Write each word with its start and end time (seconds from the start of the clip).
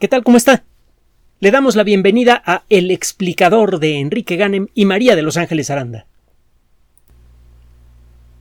¿Qué 0.00 0.08
tal? 0.08 0.24
¿Cómo 0.24 0.36
está? 0.36 0.64
Le 1.38 1.52
damos 1.52 1.76
la 1.76 1.84
bienvenida 1.84 2.42
a 2.44 2.64
El 2.68 2.90
explicador 2.90 3.78
de 3.78 4.00
Enrique 4.00 4.34
Ganem 4.34 4.66
y 4.74 4.86
María 4.86 5.14
de 5.14 5.22
Los 5.22 5.36
Ángeles 5.36 5.70
Aranda. 5.70 6.06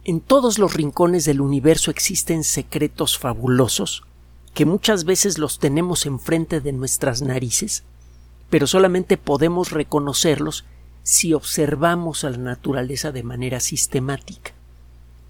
En 0.03 0.19
todos 0.19 0.57
los 0.57 0.73
rincones 0.73 1.25
del 1.25 1.41
universo 1.41 1.91
existen 1.91 2.43
secretos 2.43 3.19
fabulosos 3.19 4.03
que 4.55 4.65
muchas 4.65 5.05
veces 5.05 5.37
los 5.37 5.59
tenemos 5.59 6.07
enfrente 6.07 6.59
de 6.59 6.73
nuestras 6.73 7.21
narices, 7.21 7.83
pero 8.49 8.65
solamente 8.65 9.17
podemos 9.17 9.69
reconocerlos 9.69 10.65
si 11.03 11.35
observamos 11.35 12.23
a 12.23 12.31
la 12.31 12.37
naturaleza 12.37 13.11
de 13.11 13.21
manera 13.21 13.59
sistemática. 13.59 14.53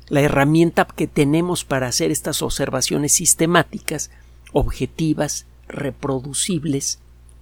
La 0.08 0.21
herramienta 0.21 0.86
que 0.86 1.08
tenemos 1.08 1.66
para 1.66 1.88
hacer 1.88 2.12
estas 2.12 2.42
observaciones 2.42 3.12
sistemáticas, 3.12 4.10
objetivas, 4.54 5.48
reproducibles, 5.74 7.00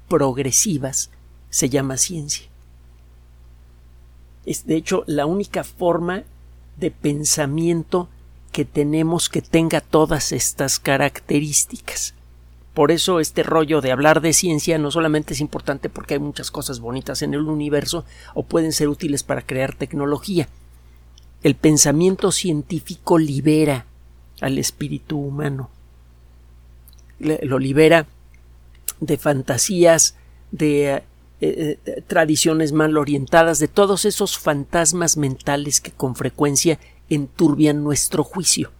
progresivas, 0.07 1.11
se 1.49 1.69
llama 1.69 1.97
ciencia. 1.97 2.47
Es 4.45 4.65
de 4.65 4.75
hecho 4.75 5.03
la 5.05 5.25
única 5.25 5.63
forma 5.63 6.23
de 6.77 6.89
pensamiento 6.89 8.09
que 8.51 8.65
tenemos 8.65 9.29
que 9.29 9.41
tenga 9.41 9.81
todas 9.81 10.31
estas 10.31 10.79
características. 10.79 12.15
Por 12.73 12.91
eso 12.91 13.19
este 13.19 13.43
rollo 13.43 13.81
de 13.81 13.91
hablar 13.91 14.21
de 14.21 14.33
ciencia 14.33 14.77
no 14.77 14.91
solamente 14.91 15.33
es 15.33 15.41
importante 15.41 15.89
porque 15.89 16.15
hay 16.15 16.19
muchas 16.19 16.51
cosas 16.51 16.79
bonitas 16.79 17.21
en 17.21 17.33
el 17.33 17.41
universo 17.41 18.05
o 18.33 18.43
pueden 18.43 18.71
ser 18.71 18.87
útiles 18.87 19.23
para 19.23 19.41
crear 19.41 19.75
tecnología. 19.75 20.47
El 21.43 21.55
pensamiento 21.55 22.31
científico 22.31 23.17
libera 23.17 23.85
al 24.39 24.57
espíritu 24.57 25.17
humano. 25.17 25.69
Lo 27.19 27.59
libera 27.59 28.07
de 29.01 29.17
fantasías, 29.17 30.15
de 30.51 31.03
eh, 31.41 31.79
eh, 31.85 32.03
tradiciones 32.07 32.71
mal 32.71 32.95
orientadas, 32.97 33.59
de 33.59 33.67
todos 33.67 34.05
esos 34.05 34.37
fantasmas 34.37 35.17
mentales 35.17 35.81
que 35.81 35.91
con 35.91 36.15
frecuencia 36.15 36.79
enturbian 37.09 37.83
nuestro 37.83 38.23
juicio. 38.23 38.71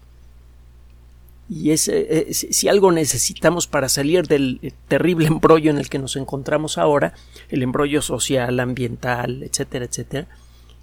Y 1.49 1.71
es, 1.71 1.89
eh, 1.89 2.27
si 2.31 2.69
algo 2.69 2.93
necesitamos 2.93 3.67
para 3.67 3.89
salir 3.89 4.27
del 4.27 4.73
terrible 4.87 5.27
embrollo 5.27 5.71
en 5.71 5.79
el 5.79 5.89
que 5.89 5.99
nos 5.99 6.15
encontramos 6.15 6.77
ahora, 6.77 7.13
el 7.49 7.63
embrollo 7.63 8.01
social, 8.01 8.59
ambiental, 8.59 9.43
etcétera, 9.43 9.85
etcétera, 9.85 10.27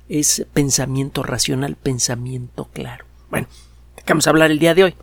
es 0.08 0.46
pensamiento 0.52 1.22
racional, 1.22 1.76
pensamiento 1.76 2.68
claro. 2.72 3.04
Bueno, 3.30 3.46
vamos 4.06 4.26
a 4.26 4.30
hablar 4.30 4.50
el 4.50 4.58
día 4.58 4.74
de 4.74 4.84
hoy. 4.84 4.94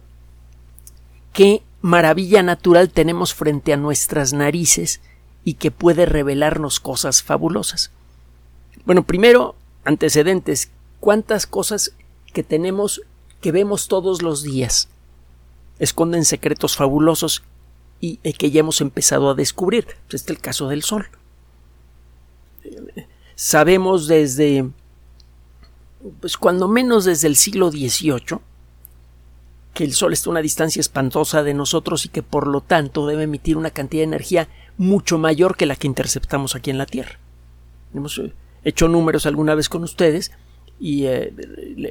¿Qué 1.31 1.63
maravilla 1.85 2.41
natural 2.41 2.89
tenemos 2.89 3.35
frente 3.35 3.71
a 3.71 3.77
nuestras 3.77 4.33
narices 4.33 5.01
y 5.43 5.53
que 5.53 5.69
puede 5.69 6.07
revelarnos 6.07 6.79
cosas 6.79 7.21
fabulosas? 7.21 7.91
Bueno, 8.85 9.03
primero, 9.03 9.53
antecedentes. 9.83 10.71
¿Cuántas 10.99 11.45
cosas 11.45 11.95
que 12.33 12.41
tenemos 12.41 13.03
que 13.39 13.51
vemos 13.51 13.87
todos 13.87 14.23
los 14.23 14.41
días 14.41 14.89
esconden 15.77 16.25
secretos 16.25 16.75
fabulosos 16.75 17.43
y 17.99 18.17
que 18.17 18.49
ya 18.49 18.61
hemos 18.61 18.81
empezado 18.81 19.29
a 19.29 19.35
descubrir. 19.35 19.85
Este 20.05 20.15
es 20.15 20.27
el 20.27 20.39
caso 20.39 20.67
del 20.67 20.81
Sol. 20.81 21.07
Sabemos 23.35 24.07
desde, 24.07 24.67
pues 26.19 26.35
cuando 26.35 26.67
menos 26.67 27.05
desde 27.05 27.27
el 27.27 27.35
siglo 27.35 27.69
XVIII, 27.69 28.39
que 29.75 29.83
el 29.83 29.93
Sol 29.93 30.13
está 30.13 30.29
a 30.29 30.31
una 30.31 30.41
distancia 30.41 30.79
espantosa 30.79 31.43
de 31.43 31.53
nosotros 31.53 32.05
y 32.05 32.09
que 32.09 32.23
por 32.23 32.47
lo 32.47 32.61
tanto 32.61 33.05
debe 33.05 33.23
emitir 33.23 33.57
una 33.57 33.71
cantidad 33.71 33.99
de 33.99 34.05
energía 34.05 34.47
mucho 34.77 35.19
mayor 35.19 35.57
que 35.57 35.65
la 35.65 35.75
que 35.75 35.85
interceptamos 35.85 36.55
aquí 36.55 36.71
en 36.71 36.77
la 36.77 36.85
Tierra. 36.85 37.19
Hemos 37.93 38.17
eh, 38.17 38.31
hecho 38.63 38.87
números 38.87 39.25
alguna 39.25 39.53
vez 39.53 39.67
con 39.67 39.83
ustedes 39.83 40.31
y 40.79 41.05
eh, 41.05 41.33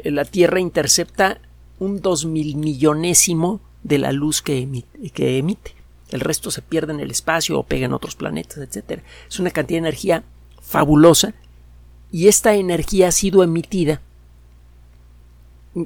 la 0.07 0.25
Tierra 0.25 0.61
intercepta 0.61 1.41
un 1.79 2.01
dos 2.01 2.25
mil 2.25 2.57
millonésimo 2.57 3.61
de 3.83 3.99
la 3.99 4.13
luz 4.13 4.41
que 4.41 4.59
emite, 4.59 5.75
El 6.11 6.21
resto 6.21 6.51
se 6.51 6.63
pierde 6.63 6.95
en 6.95 7.01
el 7.01 7.11
espacio 7.11 7.59
o 7.59 7.65
pega 7.65 7.85
en 7.85 7.93
otros 7.93 8.17
planetas, 8.17 8.59
etc. 8.59 9.03
Es 9.29 9.39
una 9.39 9.51
cantidad 9.51 9.77
de 9.77 9.89
energía 9.89 10.25
fabulosa 10.63 11.35
y 12.11 12.29
esta 12.29 12.55
energía 12.55 13.09
ha 13.09 13.13
sido 13.13 13.43
emitida 13.43 14.01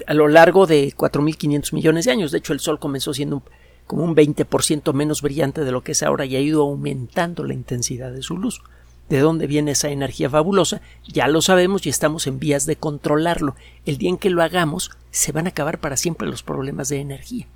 a 0.06 0.15
lo 0.15 0.28
largo 0.28 0.66
de 0.66 0.93
4.500 0.94 1.72
millones 1.72 2.04
de 2.04 2.12
años. 2.12 2.31
De 2.31 2.38
hecho, 2.38 2.53
el 2.53 2.60
Sol 2.60 2.78
comenzó 2.78 3.15
siendo 3.15 3.43
como 3.87 4.04
un 4.04 4.15
20% 4.15 4.93
menos 4.93 5.22
brillante 5.22 5.65
de 5.65 5.72
lo 5.72 5.82
que 5.82 5.93
es 5.93 6.03
ahora 6.03 6.26
y 6.26 6.37
ha 6.37 6.41
ido 6.41 6.62
aumentando 6.62 7.44
la 7.44 7.54
intensidad 7.54 8.12
de 8.12 8.22
su 8.22 8.37
luz. 8.37 8.62
¿De 9.09 9.21
dónde 9.21 9.47
viene 9.47 9.71
esa 9.71 9.88
energía 9.88 10.28
fabulosa? 10.28 10.82
Ya 11.06 11.28
lo 11.28 11.41
sabemos 11.41 11.87
y 11.87 11.88
estamos 11.88 12.26
en 12.26 12.38
vías 12.38 12.66
de 12.66 12.76
controlarlo. 12.76 13.56
El 13.87 13.97
día 13.97 14.10
en 14.10 14.19
que 14.19 14.28
lo 14.28 14.43
hagamos, 14.43 14.91
se 15.10 15.32
van 15.32 15.47
a 15.47 15.50
acabar 15.50 15.78
para 15.78 15.97
siempre 15.97 16.28
los 16.28 16.43
problemas 16.43 16.91
de 16.91 17.00
energía 17.00 17.47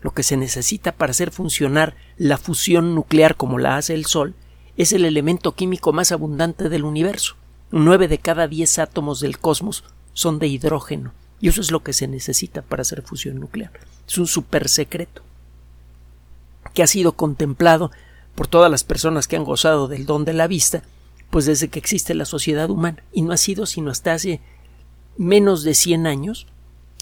lo 0.00 0.12
que 0.12 0.22
se 0.22 0.36
necesita 0.36 0.92
para 0.92 1.10
hacer 1.10 1.30
funcionar 1.30 1.94
la 2.16 2.38
fusión 2.38 2.94
nuclear 2.94 3.36
como 3.36 3.58
la 3.58 3.76
hace 3.76 3.94
el 3.94 4.06
Sol 4.06 4.34
es 4.76 4.92
el 4.92 5.04
elemento 5.04 5.52
químico 5.52 5.92
más 5.92 6.10
abundante 6.12 6.68
del 6.68 6.84
universo. 6.84 7.36
Nueve 7.70 8.08
de 8.08 8.18
cada 8.18 8.48
diez 8.48 8.78
átomos 8.78 9.20
del 9.20 9.38
cosmos 9.38 9.84
son 10.20 10.38
de 10.38 10.46
hidrógeno, 10.46 11.12
y 11.40 11.48
eso 11.48 11.60
es 11.60 11.70
lo 11.70 11.82
que 11.82 11.92
se 11.92 12.06
necesita 12.06 12.62
para 12.62 12.82
hacer 12.82 13.02
fusión 13.02 13.40
nuclear. 13.40 13.72
Es 14.06 14.18
un 14.18 14.26
super 14.26 14.68
secreto 14.68 15.22
que 16.74 16.82
ha 16.82 16.86
sido 16.86 17.12
contemplado 17.12 17.90
por 18.34 18.46
todas 18.46 18.70
las 18.70 18.84
personas 18.84 19.26
que 19.26 19.36
han 19.36 19.44
gozado 19.44 19.88
del 19.88 20.06
don 20.06 20.24
de 20.24 20.34
la 20.34 20.46
vista, 20.46 20.82
pues 21.30 21.46
desde 21.46 21.68
que 21.68 21.78
existe 21.78 22.14
la 22.14 22.24
sociedad 22.24 22.70
humana, 22.70 23.02
y 23.12 23.22
no 23.22 23.32
ha 23.32 23.36
sido 23.36 23.66
sino 23.66 23.90
hasta 23.90 24.12
hace 24.12 24.40
menos 25.16 25.62
de 25.62 25.74
100 25.74 26.06
años 26.06 26.46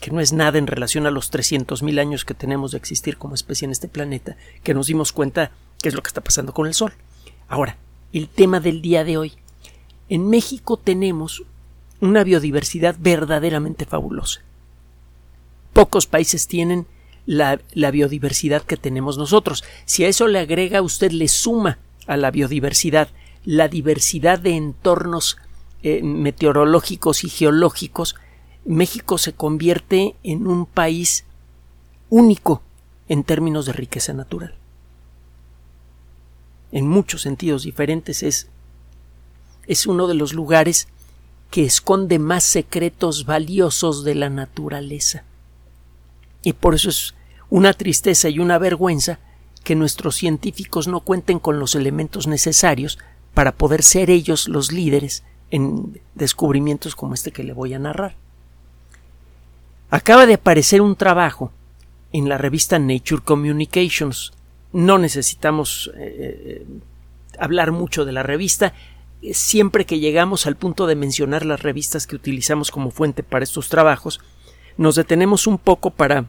que 0.00 0.10
no 0.12 0.20
es 0.20 0.32
nada 0.32 0.58
en 0.58 0.68
relación 0.68 1.06
a 1.06 1.10
los 1.10 1.32
300.000 1.32 2.00
años 2.00 2.24
que 2.24 2.34
tenemos 2.34 2.70
de 2.70 2.78
existir 2.78 3.18
como 3.18 3.34
especie 3.34 3.66
en 3.66 3.72
este 3.72 3.88
planeta, 3.88 4.36
que 4.62 4.74
nos 4.74 4.86
dimos 4.86 5.12
cuenta 5.12 5.50
qué 5.82 5.88
es 5.88 5.94
lo 5.94 6.02
que 6.02 6.08
está 6.08 6.20
pasando 6.20 6.54
con 6.54 6.68
el 6.68 6.74
Sol. 6.74 6.92
Ahora, 7.48 7.76
el 8.12 8.28
tema 8.28 8.60
del 8.60 8.80
día 8.80 9.02
de 9.04 9.18
hoy. 9.18 9.32
En 10.08 10.28
México 10.28 10.76
tenemos 10.76 11.42
una 12.00 12.24
biodiversidad 12.24 12.96
verdaderamente 12.98 13.84
fabulosa. 13.84 14.40
Pocos 15.72 16.06
países 16.06 16.46
tienen 16.46 16.86
la, 17.26 17.60
biodiversidad 17.90 18.62
que 18.62 18.76
tenemos 18.76 19.18
nosotros. 19.18 19.64
Si 19.84 20.04
a 20.04 20.08
eso 20.08 20.26
le 20.28 20.38
agrega 20.38 20.82
usted, 20.82 21.12
le 21.12 21.28
suma 21.28 21.78
a 22.06 22.16
la 22.16 22.30
biodiversidad 22.30 23.08
la 23.44 23.68
diversidad 23.68 24.38
de 24.38 24.56
entornos 24.56 25.38
eh, 25.82 26.02
meteorológicos 26.02 27.24
y 27.24 27.30
geológicos, 27.30 28.16
México 28.64 29.16
se 29.16 29.32
convierte 29.32 30.16
en 30.22 30.46
un 30.46 30.66
país 30.66 31.24
único 32.10 32.62
en 33.08 33.24
términos 33.24 33.64
de 33.66 33.72
riqueza 33.72 34.12
natural. 34.12 34.54
En 36.72 36.86
muchos 36.86 37.22
sentidos 37.22 37.62
diferentes 37.62 38.22
es, 38.22 38.48
es 39.66 39.86
uno 39.86 40.06
de 40.08 40.14
los 40.14 40.34
lugares 40.34 40.88
que 41.50 41.64
esconde 41.64 42.18
más 42.18 42.44
secretos 42.44 43.24
valiosos 43.24 44.04
de 44.04 44.14
la 44.14 44.28
naturaleza. 44.28 45.24
Y 46.42 46.52
por 46.52 46.74
eso 46.74 46.90
es 46.90 47.14
una 47.50 47.72
tristeza 47.72 48.28
y 48.28 48.38
una 48.38 48.58
vergüenza 48.58 49.18
que 49.64 49.74
nuestros 49.74 50.16
científicos 50.16 50.88
no 50.88 51.00
cuenten 51.00 51.38
con 51.38 51.58
los 51.58 51.74
elementos 51.74 52.26
necesarios 52.26 52.98
para 53.34 53.52
poder 53.52 53.82
ser 53.82 54.10
ellos 54.10 54.48
los 54.48 54.72
líderes 54.72 55.24
en 55.50 56.00
descubrimientos 56.14 56.94
como 56.94 57.14
este 57.14 57.32
que 57.32 57.44
le 57.44 57.52
voy 57.52 57.74
a 57.74 57.78
narrar. 57.78 58.14
Acaba 59.90 60.26
de 60.26 60.34
aparecer 60.34 60.82
un 60.82 60.96
trabajo 60.96 61.52
en 62.12 62.28
la 62.28 62.38
revista 62.38 62.78
Nature 62.78 63.22
Communications. 63.22 64.32
No 64.72 64.98
necesitamos 64.98 65.90
eh, 65.96 66.64
eh, 66.66 66.66
hablar 67.38 67.72
mucho 67.72 68.04
de 68.04 68.12
la 68.12 68.22
revista. 68.22 68.74
Siempre 69.32 69.84
que 69.84 69.98
llegamos 69.98 70.46
al 70.46 70.56
punto 70.56 70.86
de 70.86 70.94
mencionar 70.94 71.44
las 71.44 71.62
revistas 71.62 72.06
que 72.06 72.16
utilizamos 72.16 72.70
como 72.70 72.90
fuente 72.90 73.22
para 73.22 73.44
estos 73.44 73.68
trabajos, 73.68 74.20
nos 74.76 74.94
detenemos 74.94 75.46
un 75.46 75.58
poco 75.58 75.90
para 75.90 76.26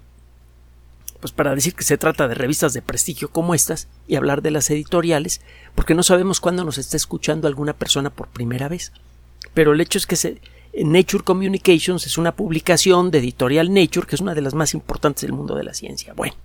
pues 1.19 1.33
para 1.33 1.53
decir 1.53 1.75
que 1.75 1.83
se 1.83 1.97
trata 1.97 2.27
de 2.27 2.35
revistas 2.35 2.73
de 2.73 2.81
prestigio 2.81 3.29
como 3.29 3.53
estas 3.53 3.87
y 4.07 4.15
hablar 4.15 4.41
de 4.41 4.51
las 4.51 4.69
editoriales, 4.69 5.41
porque 5.75 5.93
no 5.93 6.01
sabemos 6.01 6.39
cuándo 6.39 6.63
nos 6.63 6.77
está 6.77 6.95
escuchando 6.95 7.47
alguna 7.47 7.73
persona 7.73 8.09
por 8.09 8.29
primera 8.29 8.69
vez. 8.69 8.93
Pero 9.53 9.73
el 9.73 9.81
hecho 9.81 9.97
es 9.97 10.07
que 10.07 10.39
Nature 10.73 11.23
Communications 11.23 12.05
es 12.05 12.17
una 12.17 12.33
publicación 12.35 13.11
de 13.11 13.19
editorial 13.19 13.73
Nature, 13.73 14.07
que 14.07 14.15
es 14.15 14.21
una 14.21 14.33
de 14.33 14.41
las 14.41 14.53
más 14.53 14.73
importantes 14.73 15.23
del 15.23 15.33
mundo 15.33 15.55
de 15.55 15.65
la 15.65 15.73
ciencia. 15.73 16.13
Bueno, 16.13 16.35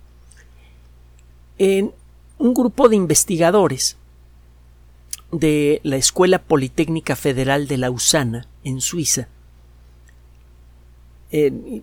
en 1.57 1.93
un 2.37 2.53
grupo 2.53 2.89
de 2.89 2.97
investigadores 2.97 3.95
de 5.31 5.81
la 5.83 5.97
Escuela 5.97 6.39
Politécnica 6.39 7.15
Federal 7.15 7.67
de 7.67 7.77
Lausana, 7.77 8.47
en 8.63 8.81
Suiza, 8.81 9.27
eh, 11.37 11.81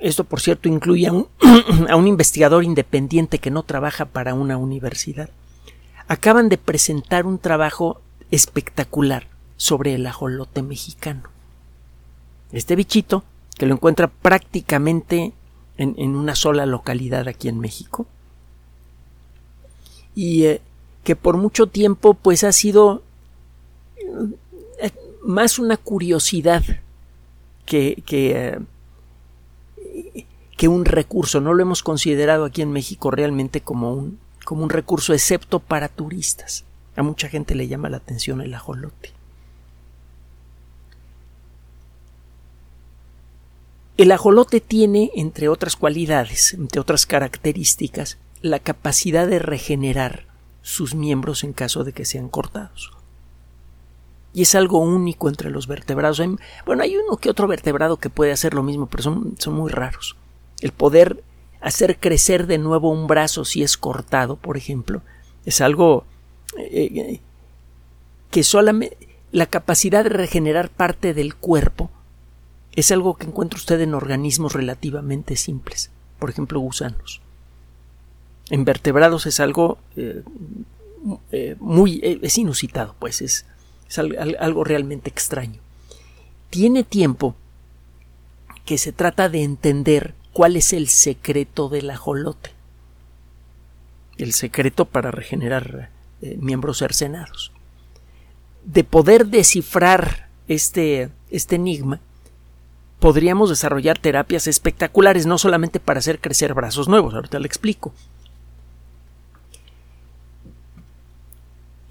esto 0.00 0.24
por 0.24 0.40
cierto 0.40 0.68
incluye 0.68 1.08
a 1.88 1.96
un, 1.96 2.08
investigador 2.08 2.64
independiente 2.64 3.38
que 3.38 3.50
no 3.50 3.62
trabaja 3.62 4.06
para 4.06 4.32
una 4.32 4.56
universidad, 4.56 5.28
acaban 6.08 6.48
de 6.48 6.56
presentar 6.56 7.26
un 7.26 7.38
trabajo 7.38 8.00
espectacular 8.30 9.26
sobre 9.56 9.94
el 9.94 10.06
ajolote 10.06 10.62
mexicano. 10.62 11.28
Este 12.52 12.76
bichito, 12.76 13.24
que 13.58 13.66
lo 13.66 13.74
encuentra 13.74 14.08
prácticamente 14.08 15.34
en, 15.76 16.16
una 16.16 16.34
sola 16.34 16.64
localidad 16.64 17.28
aquí 17.28 17.48
en 17.48 17.58
México, 17.58 18.06
y 20.14 20.44
eh, 20.44 20.62
que 21.04 21.14
por 21.16 21.36
mucho 21.36 21.66
tiempo 21.66 22.14
pues 22.14 22.42
ha 22.44 22.52
sido 22.52 23.02
eh, 24.80 24.90
más 25.22 25.58
una 25.58 25.76
curiosidad 25.76 26.64
que, 27.66 28.02
que, 28.06 28.58
eh, 29.76 30.26
que, 30.56 30.68
un 30.68 30.84
recurso. 30.84 31.40
No 31.40 31.52
lo 31.54 31.62
hemos 31.62 31.82
considerado 31.82 32.46
aquí 32.46 32.62
en 32.62 32.72
México 32.72 33.10
realmente 33.10 33.60
como 33.60 33.92
un, 33.92 34.18
como 34.44 34.64
un 34.64 34.70
recurso, 34.70 35.12
excepto 35.12 35.60
para 35.60 35.88
turistas. 35.88 36.64
A 36.96 37.02
mucha 37.02 37.28
gente 37.28 37.54
le 37.54 37.68
llama 37.68 37.90
la 37.90 37.98
atención 37.98 38.40
el 38.40 38.54
ajolote. 38.54 39.12
El 43.96 44.10
ajolote 44.10 44.60
tiene, 44.60 45.12
entre 45.14 45.48
otras 45.48 45.76
cualidades, 45.76 46.54
entre 46.54 46.80
otras 46.80 47.06
características, 47.06 48.18
la 48.42 48.58
capacidad 48.58 49.28
de 49.28 49.38
regenerar 49.38 50.33
sus 50.64 50.94
miembros 50.94 51.44
en 51.44 51.52
caso 51.52 51.84
de 51.84 51.92
que 51.92 52.06
sean 52.06 52.30
cortados. 52.30 52.90
Y 54.32 54.42
es 54.42 54.54
algo 54.54 54.78
único 54.78 55.28
entre 55.28 55.50
los 55.50 55.66
vertebrados. 55.66 56.22
bueno, 56.64 56.82
hay 56.82 56.96
uno 56.96 57.18
que 57.18 57.28
otro 57.28 57.46
vertebrado 57.46 57.98
que 57.98 58.08
puede 58.08 58.32
hacer 58.32 58.54
lo 58.54 58.62
mismo, 58.62 58.86
pero 58.86 59.02
son, 59.02 59.36
son 59.38 59.54
muy 59.54 59.70
raros. 59.70 60.16
El 60.62 60.72
poder 60.72 61.22
hacer 61.60 62.00
crecer 62.00 62.46
de 62.46 62.56
nuevo 62.56 62.90
un 62.90 63.06
brazo 63.06 63.44
si 63.44 63.62
es 63.62 63.76
cortado, 63.76 64.36
por 64.36 64.56
ejemplo, 64.56 65.02
es 65.44 65.60
algo 65.60 66.04
eh, 66.58 66.90
eh, 66.94 67.20
que 68.30 68.42
solamente 68.42 68.96
la 69.32 69.46
capacidad 69.46 70.02
de 70.02 70.10
regenerar 70.10 70.70
parte 70.70 71.12
del 71.12 71.34
cuerpo 71.34 71.90
es 72.72 72.90
algo 72.90 73.16
que 73.16 73.26
encuentra 73.26 73.58
usted 73.58 73.80
en 73.82 73.92
organismos 73.92 74.54
relativamente 74.54 75.36
simples, 75.36 75.90
por 76.18 76.30
ejemplo 76.30 76.58
gusanos. 76.58 77.20
En 78.50 78.64
vertebrados 78.64 79.26
es 79.26 79.40
algo 79.40 79.78
eh, 79.96 80.22
eh, 81.32 81.56
muy 81.60 82.00
eh, 82.02 82.18
es 82.22 82.38
inusitado, 82.38 82.94
pues 82.98 83.22
es, 83.22 83.46
algo 84.38 84.64
realmente 84.64 85.10
extraño. 85.10 85.60
Tiene 86.50 86.84
tiempo 86.84 87.34
que 88.64 88.78
se 88.78 88.92
trata 88.92 89.28
de 89.28 89.42
entender 89.42 90.14
cuál 90.32 90.56
es 90.56 90.72
el 90.72 90.88
secreto 90.88 91.68
del 91.68 91.90
ajolote. 91.90 92.50
El 94.16 94.32
secreto 94.32 94.84
para 94.84 95.10
regenerar 95.10 95.90
miembros 96.38 96.78
cercenados. 96.78 97.52
De 98.64 98.84
poder 98.84 99.26
descifrar 99.26 100.28
este, 100.48 101.10
este 101.30 101.56
enigma, 101.56 102.00
podríamos 103.00 103.50
desarrollar 103.50 103.98
terapias 103.98 104.46
espectaculares, 104.46 105.26
no 105.26 105.36
solamente 105.36 105.78
para 105.80 105.98
hacer 105.98 106.20
crecer 106.20 106.54
brazos 106.54 106.88
nuevos, 106.88 107.14
ahorita 107.14 107.38
le 107.38 107.46
explico. 107.46 107.92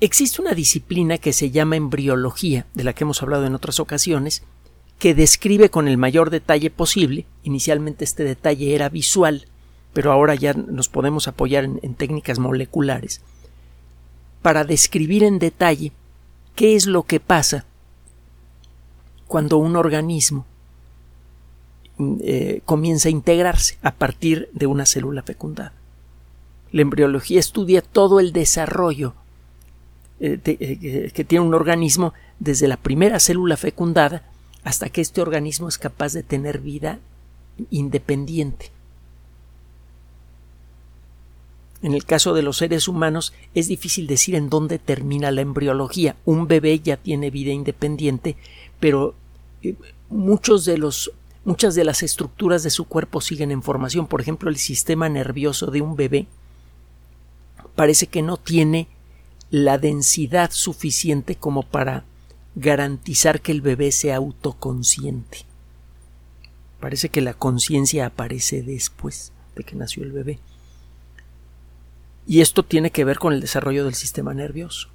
Existe 0.03 0.41
una 0.41 0.51
disciplina 0.51 1.17
que 1.17 1.31
se 1.31 1.49
llama 1.49 1.77
embriología, 1.77 2.65
de 2.73 2.83
la 2.83 2.91
que 2.91 3.05
hemos 3.05 3.23
hablado 3.23 3.45
en 3.45 3.55
otras 3.55 3.79
ocasiones, 3.79 4.43
que 4.99 5.15
describe 5.15 5.69
con 5.69 5.87
el 5.87 5.97
mayor 5.97 6.29
detalle 6.29 6.69
posible, 6.69 7.25
inicialmente 7.43 8.03
este 8.03 8.25
detalle 8.25 8.75
era 8.75 8.89
visual, 8.89 9.47
pero 9.93 10.11
ahora 10.11 10.35
ya 10.35 10.55
nos 10.55 10.89
podemos 10.89 11.29
apoyar 11.29 11.63
en, 11.63 11.95
técnicas 11.95 12.37
moleculares, 12.37 13.21
para 14.41 14.65
describir 14.65 15.23
en 15.23 15.39
detalle 15.39 15.93
qué 16.53 16.75
es 16.75 16.85
lo 16.85 17.03
que 17.03 17.21
pasa 17.21 17.63
cuando 19.29 19.57
un 19.57 19.77
organismo 19.77 20.45
eh, 22.19 22.59
comienza 22.65 23.07
a 23.07 23.13
integrarse 23.13 23.77
a 23.81 23.93
partir 23.93 24.49
de 24.51 24.67
una 24.67 24.85
célula 24.85 25.23
fecundada. 25.23 25.71
La 26.73 26.81
embriología 26.81 27.39
estudia 27.39 27.81
todo 27.81 28.19
el 28.19 28.33
desarrollo 28.33 29.13
eh, 30.25 30.39
eh, 30.45 31.11
que 31.13 31.23
tiene 31.25 31.45
un 31.45 31.53
organismo 31.53 32.13
desde 32.39 32.67
la 32.67 32.77
primera 32.77 33.19
célula 33.19 33.57
fecundada 33.57 34.23
hasta 34.63 34.89
que 34.89 35.01
este 35.01 35.21
organismo 35.21 35.67
es 35.67 35.77
capaz 35.77 36.13
de 36.13 36.23
tener 36.23 36.59
vida 36.59 36.99
independiente. 37.69 38.71
En 41.81 41.93
el 41.93 42.05
caso 42.05 42.33
de 42.33 42.43
los 42.43 42.57
seres 42.57 42.87
humanos 42.87 43.33
es 43.53 43.67
difícil 43.67 44.07
decir 44.07 44.35
en 44.35 44.49
dónde 44.49 44.79
termina 44.79 45.31
la 45.31 45.41
embriología. 45.41 46.15
Un 46.23 46.47
bebé 46.47 46.79
ya 46.79 46.95
tiene 46.95 47.29
vida 47.29 47.51
independiente, 47.51 48.37
pero 48.79 49.15
muchos 50.09 50.63
de 50.63 50.77
los 50.77 51.11
Muchas 51.45 51.75
de 51.75 51.83
las 51.83 52.03
estructuras 52.03 52.63
de 52.63 52.69
su 52.69 52.85
cuerpo 52.85 53.19
siguen 53.19 53.51
en 53.51 53.63
formación. 53.63 54.07
Por 54.07 54.21
ejemplo, 54.21 54.49
el 54.49 54.55
sistema 54.55 55.09
nervioso 55.09 55.71
de 55.71 55.81
un 55.81 55.97
bebé 55.97 56.25
parece 57.75 58.07
que 58.07 58.21
no 58.21 58.37
tiene 58.37 58.87
la 59.53 59.77
densidad 59.77 60.49
suficiente 60.49 61.35
como 61.35 61.61
para 61.61 62.05
garantizar 62.55 63.39
que 63.39 63.51
el 63.51 63.61
bebé 63.61 63.91
sea 63.91 64.15
autoconsciente. 64.15 65.45
Parece 66.79 67.09
que 67.09 67.21
la 67.21 67.35
conciencia 67.35 68.07
aparece 68.07 68.63
después 68.63 69.31
de 69.55 69.63
que 69.63 69.75
nació 69.75 70.01
el 70.01 70.11
bebé. 70.11 70.39
Y 72.25 72.41
esto 72.41 72.63
tiene 72.63 72.89
que 72.89 73.03
ver 73.03 73.19
con 73.19 73.31
el 73.31 73.41
desarrollo 73.41 73.85
del 73.85 73.93
sistema 73.93 74.33
nervioso. 74.33 74.89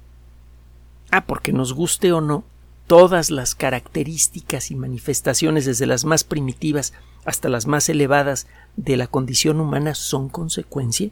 Ah, 1.09 1.25
porque 1.25 1.53
nos 1.53 1.71
guste 1.71 2.11
o 2.11 2.19
no, 2.19 2.43
todas 2.85 3.31
las 3.31 3.55
características 3.55 4.71
y 4.71 4.75
manifestaciones 4.75 5.63
desde 5.63 5.85
las 5.85 6.03
más 6.03 6.25
primitivas 6.25 6.91
hasta 7.23 7.47
las 7.47 7.65
más 7.65 7.87
elevadas 7.87 8.45
de 8.75 8.97
la 8.97 9.07
condición 9.07 9.61
humana 9.61 9.95
son 9.95 10.27
consecuencia 10.27 11.11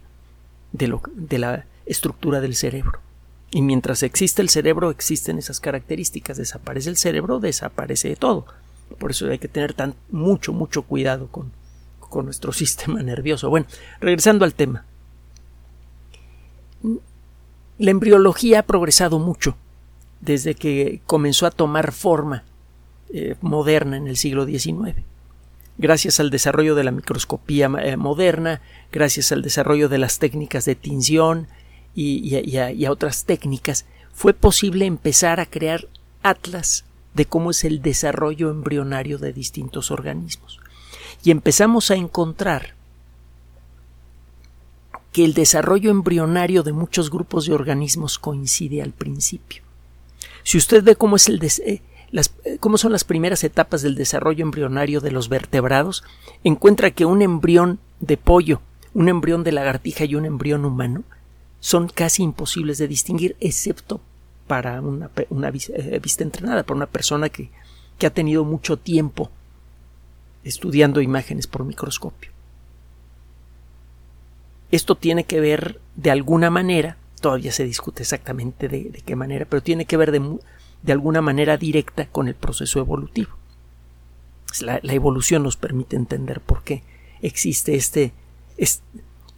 de, 0.74 0.88
lo, 0.90 1.02
de 1.16 1.38
la 1.40 1.66
estructura 1.86 2.42
del 2.42 2.54
cerebro. 2.54 3.07
Y 3.52 3.62
mientras 3.62 4.04
existe 4.04 4.42
el 4.42 4.50
cerebro, 4.50 4.92
existen 4.92 5.38
esas 5.38 5.60
características. 5.60 6.38
Desaparece 6.38 6.90
el 6.90 6.98
cerebro, 6.98 7.40
desaparece 7.40 8.16
todo. 8.16 8.46
Por 9.00 9.12
eso 9.12 9.30
hay 9.30 9.40
que 9.40 9.48
tener 9.48 9.74
tan, 9.74 9.96
mucho, 10.10 10.54
mucho 10.54 10.84
cuidado 10.84 11.28
con, 11.28 11.52
con 12.00 12.26
nuestro 12.26 12.52
sistema 12.54 13.02
nervioso. 13.02 13.50
Bueno, 13.50 13.68
regresando 14.00 14.46
al 14.46 14.54
tema. 14.54 14.86
La 17.78 17.92
embriología 17.92 18.60
ha 18.60 18.64
progresado 18.64 19.20
mucho 19.20 19.56
desde 20.20 20.56
que 20.56 21.02
comenzó 21.06 21.46
a 21.46 21.52
tomar 21.52 21.92
forma 21.92 22.44
eh, 23.10 23.36
moderna 23.42 23.98
en 23.98 24.08
el 24.08 24.18
siglo 24.18 24.46
XIX. 24.46 24.96
Gracias 25.78 26.20
al 26.20 26.32
desarrollo 26.32 26.76
de 26.76 26.84
la 26.84 26.92
microscopía 26.92 27.70
eh, 27.84 27.98
moderna, 27.98 28.62
gracias 28.92 29.32
al 29.32 29.44
desarrollo 29.44 29.90
de 29.90 30.00
las 30.00 30.18
técnicas 30.18 30.66
de 30.66 30.76
tinción 30.76 31.48
y, 32.00 32.86
a, 32.86 32.92
otras 32.92 33.26
técnicas, 33.26 33.86
fue 34.14 34.34
posible 34.34 34.86
empezar 34.86 35.40
a 35.40 35.48
crear 35.48 35.88
atlas 36.22 36.86
de 37.16 37.26
cómo 37.26 37.50
es 37.50 37.64
el 37.64 37.82
desarrollo 37.82 38.52
embrionario 38.52 39.18
de 39.18 39.34
distintos 39.34 39.90
organismos. 39.90 40.60
Y 41.24 41.32
empezamos 41.32 41.90
a 41.90 41.96
encontrar 41.96 42.76
que 45.12 45.26
el 45.26 45.34
desarrollo 45.34 45.90
embrionario 45.90 46.62
de 46.62 46.72
muchos 46.72 47.10
grupos 47.10 47.48
de 47.48 47.56
organismos 47.56 48.20
coincide 48.20 48.84
al 48.84 48.92
principio. 48.92 49.64
Si 50.44 50.60
usted 50.60 50.84
ve 50.84 50.96
cómo, 50.96 51.16
es 51.16 51.28
el 51.28 51.44
eh, 51.44 51.82
eh, 52.12 52.58
cómo 52.60 52.78
son 52.78 52.92
las 52.92 53.06
primeras 53.06 53.44
etapas 53.44 53.82
del 53.82 53.96
desarrollo 53.96 54.44
embrionario 54.44 55.02
de 55.02 55.10
los 55.10 55.30
vertebrados, 55.30 56.04
encuentra 56.44 56.92
que 56.92 57.06
un 57.06 57.24
embrión 57.24 57.80
de 58.00 58.18
pollo, 58.18 58.62
un 58.94 59.10
embrión 59.10 59.44
de 59.44 59.52
lagartija 59.52 60.06
y 60.06 60.14
un 60.14 60.26
embrión 60.26 60.64
humano 60.64 61.04
son 61.60 61.88
casi 61.88 62.24
imposibles 62.24 62.78
de 62.78 62.88
distinguir, 62.88 63.36
excepto 63.40 64.02
para 64.48 64.82
una, 64.82 65.10
eh, 65.74 66.00
vista 66.02 66.24
entrenada, 66.24 66.64
para 66.64 66.78
una 66.78 66.86
persona 66.88 67.30
que, 67.30 67.50
que 67.98 68.08
ha 68.08 68.14
tenido 68.14 68.46
mucho 68.46 68.78
tiempo 68.78 69.30
estudiando 70.44 71.02
imágenes 71.02 71.48
por 71.48 71.66
microscopio. 71.66 72.32
Esto 74.72 74.96
tiene 74.96 75.24
que 75.24 75.40
ver 75.40 75.80
de 75.96 76.12
alguna 76.12 76.50
manera 76.50 76.98
todavía 77.20 77.52
se 77.52 77.66
discute 77.66 78.04
exactamente 78.04 78.68
de, 78.68 79.02
qué 79.06 79.16
manera, 79.16 79.46
pero 79.46 79.64
tiene 79.64 79.86
que 79.86 79.98
ver 79.98 80.12
de, 80.12 80.38
de, 80.84 80.92
alguna 80.92 81.22
manera 81.22 81.58
directa 81.58 82.06
con 82.08 82.28
el 82.28 82.36
proceso 82.36 82.80
evolutivo. 82.80 83.32
La, 84.62 84.80
evolución 84.84 85.44
nos 85.44 85.58
permite 85.58 85.96
entender 85.96 86.42
por 86.42 86.64
qué 86.64 86.84
existe 87.22 87.76
este, 87.76 88.14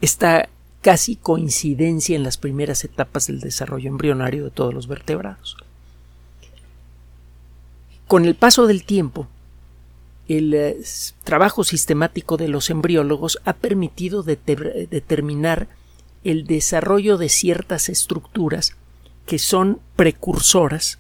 esta 0.02 0.50
casi 0.82 1.16
coincidencia 1.16 2.16
en 2.16 2.24
las 2.24 2.38
primeras 2.38 2.84
etapas 2.84 3.28
del 3.28 3.40
desarrollo 3.40 3.90
embrionario 3.90 4.46
de 4.46 4.52
todos 4.52 4.74
los 4.74 4.88
vertebrados. 4.88 5.58
Con 8.08 8.26
el 8.26 8.36
paso 8.36 8.66
del 8.66 8.84
tiempo, 8.84 9.28
el 10.28 10.54
eh, 10.54 10.78
trabajo 11.24 11.64
sistemático 11.64 12.38
de 12.38 12.48
los 12.48 12.70
embriólogos 12.70 13.40
ha 13.46 13.54
permitido 13.54 14.24
determinar 14.24 15.68
el 16.24 16.46
desarrollo 16.46 17.18
de 17.18 17.30
ciertas 17.30 17.90
estructuras 17.90 18.76
que 19.26 19.40
son 19.40 19.80
precursoras 19.96 20.98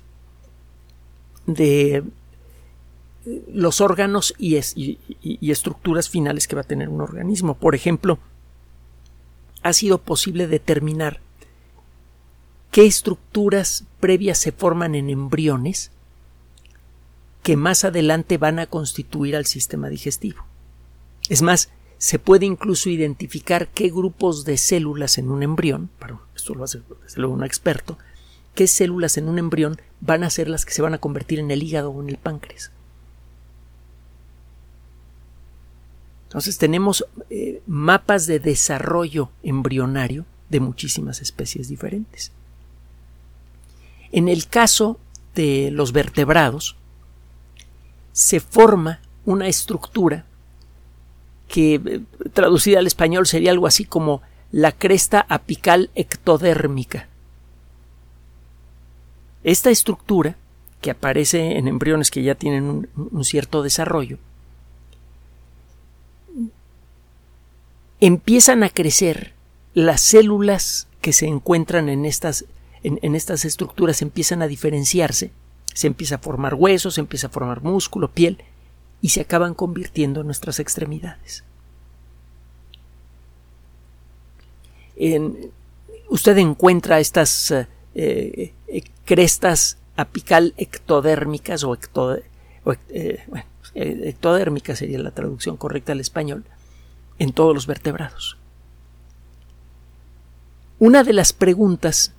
de 1.45 2.03
los 3.51 3.81
órganos 3.81 4.33
y, 4.37 4.55
estructuras 5.51 6.09
finales 6.09 6.47
que 6.47 6.55
va 6.55 6.61
a 6.61 6.65
tener 6.65 6.89
un 6.89 7.01
organismo. 7.01 7.55
Por 7.55 7.75
ejemplo, 7.75 8.19
ha 9.61 9.73
sido 9.73 9.99
posible 9.99 10.47
determinar 10.47 11.19
qué 12.71 12.85
estructuras 12.85 13.85
previas 13.99 14.37
se 14.37 14.51
forman 14.51 14.95
en 14.95 15.09
embriones 15.09 15.91
que 17.43 17.55
más 17.57 17.83
adelante 17.83 18.37
van 18.37 18.59
a 18.59 18.67
constituir 18.67 19.35
al 19.35 19.45
sistema 19.45 19.89
digestivo. 19.89 20.45
Es 21.29 21.41
más, 21.41 21.69
se 21.97 22.19
puede 22.19 22.45
incluso 22.45 22.89
identificar 22.89 23.67
qué 23.67 23.89
grupos 23.89 24.45
de 24.45 24.57
células 24.57 25.17
en 25.17 25.29
un 25.29 25.43
embrión, 25.43 25.89
pero 25.99 26.21
esto 26.35 26.53
lo 26.55 26.63
hace 26.63 26.81
desde 27.03 27.19
luego 27.19 27.33
un 27.33 27.43
experto, 27.43 27.97
qué 28.55 28.67
células 28.67 29.17
en 29.17 29.27
un 29.27 29.37
embrión 29.37 29.81
van 29.99 30.23
a 30.23 30.29
ser 30.29 30.47
las 30.47 30.65
que 30.65 30.73
se 30.73 30.81
van 30.81 30.93
a 30.93 30.99
convertir 30.99 31.39
en 31.39 31.51
el 31.51 31.63
hígado 31.63 31.91
o 31.91 32.01
en 32.01 32.09
el 32.09 32.17
páncreas. 32.17 32.71
Entonces 36.29 36.59
tenemos 36.59 37.07
eh, 37.31 37.63
mapas 37.65 38.27
de 38.27 38.39
desarrollo 38.39 39.31
embrionario 39.41 40.27
de 40.51 40.59
muchísimas 40.59 41.23
especies 41.23 41.69
diferentes. 41.69 42.31
En 44.11 44.29
el 44.29 44.45
caso 44.45 44.99
de 45.33 45.71
los 45.71 45.91
vertebrados, 45.91 46.75
se 48.11 48.39
forma 48.39 48.99
una 49.25 49.47
estructura 49.47 50.25
que 51.47 51.81
eh, 51.83 52.01
traducida 52.31 52.77
al 52.77 52.85
español 52.85 53.25
sería 53.25 53.49
algo 53.49 53.65
así 53.65 53.83
como 53.83 54.21
la 54.51 54.71
cresta 54.71 55.25
apical 55.29 55.89
ectodérmica. 55.95 57.07
Esta 59.43 59.71
estructura, 59.71 60.35
que 60.79 60.91
aparece 60.91 61.57
en 61.57 61.67
embriones 61.67 62.11
que 62.11 62.21
ya 62.21 62.35
tienen 62.35 62.87
un 62.95 63.25
cierto 63.25 63.63
desarrollo, 63.63 64.19
empiezan 67.99 68.63
a 68.63 68.69
crecer 68.69 69.33
las 69.73 70.01
células 70.01 70.87
que 71.01 71.13
se 71.13 71.27
encuentran 71.27 71.89
en 71.89 72.05
estas, 72.05 72.45
en, 72.83 73.15
estas 73.15 73.45
estructuras 73.45 74.01
empiezan 74.01 74.41
a 74.41 74.47
diferenciarse, 74.47 75.31
se 75.73 75.87
empieza 75.87 76.15
a 76.15 76.19
formar 76.19 76.55
huesos, 76.55 76.95
se 76.95 77.01
empieza 77.01 77.27
a 77.27 77.31
formar 77.31 77.61
músculo, 77.63 78.11
piel, 78.11 78.43
y 79.01 79.09
se 79.09 79.21
acaban 79.21 79.53
convirtiendo 79.53 80.21
en 80.21 80.27
nuestras 80.27 80.59
extremidades. 80.59 81.43
usted 86.09 86.37
encuentra 86.37 86.99
estas 86.99 87.51
eh, 87.51 87.65
eh, 87.95 88.83
crestas 89.05 89.77
apical 89.95 90.53
ectodérmicas 90.57 91.63
o, 91.63 91.77
eh, 92.89 93.23
ectodérmica 93.75 94.75
sería 94.75 94.99
la 94.99 95.11
traducción 95.11 95.55
correcta 95.55 95.93
al 95.93 96.01
español, 96.01 96.43
en 97.19 97.33
todos 97.33 97.53
los 97.53 97.67
vertebrados. 97.67 98.37
Una 100.79 101.03
de 101.03 101.13
las 101.13 101.33
preguntas 101.33 102.13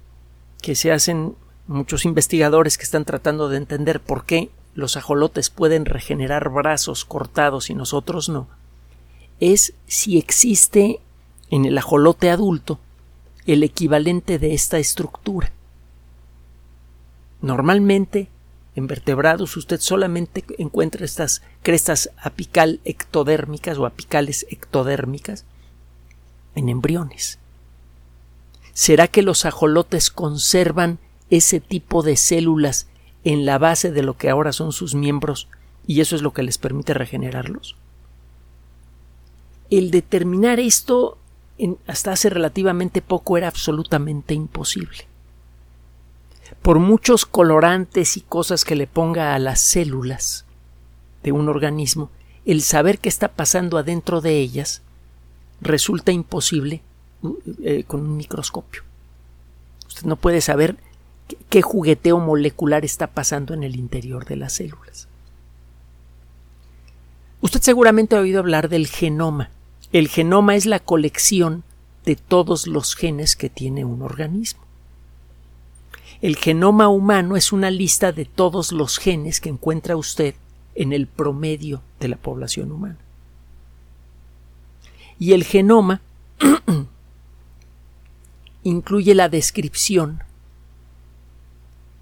que 0.62 0.74
se 0.74 0.92
hacen 0.92 1.34
muchos 1.66 2.04
investigadores 2.04 2.76
que 2.76 2.84
están 2.84 3.04
tratando 3.04 3.48
de 3.48 3.56
entender 3.56 4.00
por 4.00 4.24
qué 4.24 4.50
los 4.74 4.96
ajolotes 4.96 5.50
pueden 5.50 5.86
regenerar 5.86 6.50
brazos 6.50 7.04
cortados 7.04 7.70
y 7.70 7.74
nosotros 7.74 8.28
no, 8.28 8.48
es 9.40 9.72
si 9.86 10.18
existe 10.18 11.00
en 11.50 11.64
el 11.64 11.78
ajolote 11.78 12.30
adulto 12.30 12.78
el 13.46 13.62
equivalente 13.62 14.38
de 14.38 14.54
esta 14.54 14.78
estructura. 14.78 15.50
Normalmente 17.40 18.28
en 18.80 18.86
vertebrados 18.86 19.56
usted 19.56 19.78
solamente 19.78 20.44
encuentra 20.58 21.04
estas 21.04 21.42
crestas 21.62 22.10
apical 22.16 22.80
ectodérmicas 22.84 23.78
o 23.78 23.86
apicales 23.86 24.46
ectodérmicas 24.50 25.44
en 26.54 26.68
embriones. 26.68 27.38
¿Será 28.72 29.06
que 29.06 29.22
los 29.22 29.44
ajolotes 29.44 30.10
conservan 30.10 30.98
ese 31.28 31.60
tipo 31.60 32.02
de 32.02 32.16
células 32.16 32.88
en 33.22 33.44
la 33.44 33.58
base 33.58 33.92
de 33.92 34.02
lo 34.02 34.16
que 34.16 34.30
ahora 34.30 34.52
son 34.52 34.72
sus 34.72 34.94
miembros 34.94 35.46
y 35.86 36.00
eso 36.00 36.16
es 36.16 36.22
lo 36.22 36.32
que 36.32 36.42
les 36.42 36.56
permite 36.56 36.94
regenerarlos? 36.94 37.76
El 39.68 39.90
determinar 39.90 40.58
esto 40.58 41.18
hasta 41.86 42.12
hace 42.12 42.30
relativamente 42.30 43.02
poco 43.02 43.36
era 43.36 43.48
absolutamente 43.48 44.32
imposible 44.32 45.09
por 46.62 46.78
muchos 46.78 47.26
colorantes 47.26 48.16
y 48.16 48.20
cosas 48.20 48.64
que 48.64 48.76
le 48.76 48.86
ponga 48.86 49.34
a 49.34 49.38
las 49.38 49.60
células 49.60 50.44
de 51.22 51.32
un 51.32 51.48
organismo, 51.48 52.10
el 52.44 52.62
saber 52.62 52.98
qué 52.98 53.08
está 53.08 53.28
pasando 53.28 53.78
adentro 53.78 54.20
de 54.20 54.38
ellas 54.38 54.82
resulta 55.60 56.12
imposible 56.12 56.82
eh, 57.62 57.84
con 57.86 58.00
un 58.00 58.16
microscopio. 58.16 58.82
Usted 59.86 60.06
no 60.06 60.16
puede 60.16 60.40
saber 60.40 60.76
qué 61.48 61.62
jugueteo 61.62 62.18
molecular 62.18 62.84
está 62.84 63.08
pasando 63.08 63.54
en 63.54 63.62
el 63.62 63.76
interior 63.76 64.24
de 64.24 64.36
las 64.36 64.54
células. 64.54 65.08
Usted 67.40 67.60
seguramente 67.62 68.16
ha 68.16 68.20
oído 68.20 68.40
hablar 68.40 68.68
del 68.68 68.86
genoma. 68.86 69.50
El 69.92 70.08
genoma 70.08 70.56
es 70.56 70.66
la 70.66 70.78
colección 70.78 71.64
de 72.04 72.16
todos 72.16 72.66
los 72.66 72.94
genes 72.94 73.34
que 73.36 73.48
tiene 73.48 73.84
un 73.84 74.02
organismo. 74.02 74.60
El 76.22 76.36
genoma 76.36 76.88
humano 76.88 77.36
es 77.36 77.50
una 77.50 77.70
lista 77.70 78.12
de 78.12 78.26
todos 78.26 78.72
los 78.72 78.98
genes 78.98 79.40
que 79.40 79.48
encuentra 79.48 79.96
usted 79.96 80.34
en 80.74 80.92
el 80.92 81.06
promedio 81.06 81.82
de 81.98 82.08
la 82.08 82.16
población 82.16 82.72
humana. 82.72 82.98
Y 85.18 85.32
el 85.32 85.44
genoma 85.44 86.02
incluye 88.62 89.14
la 89.14 89.28
descripción 89.28 90.22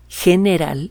general, 0.08 0.90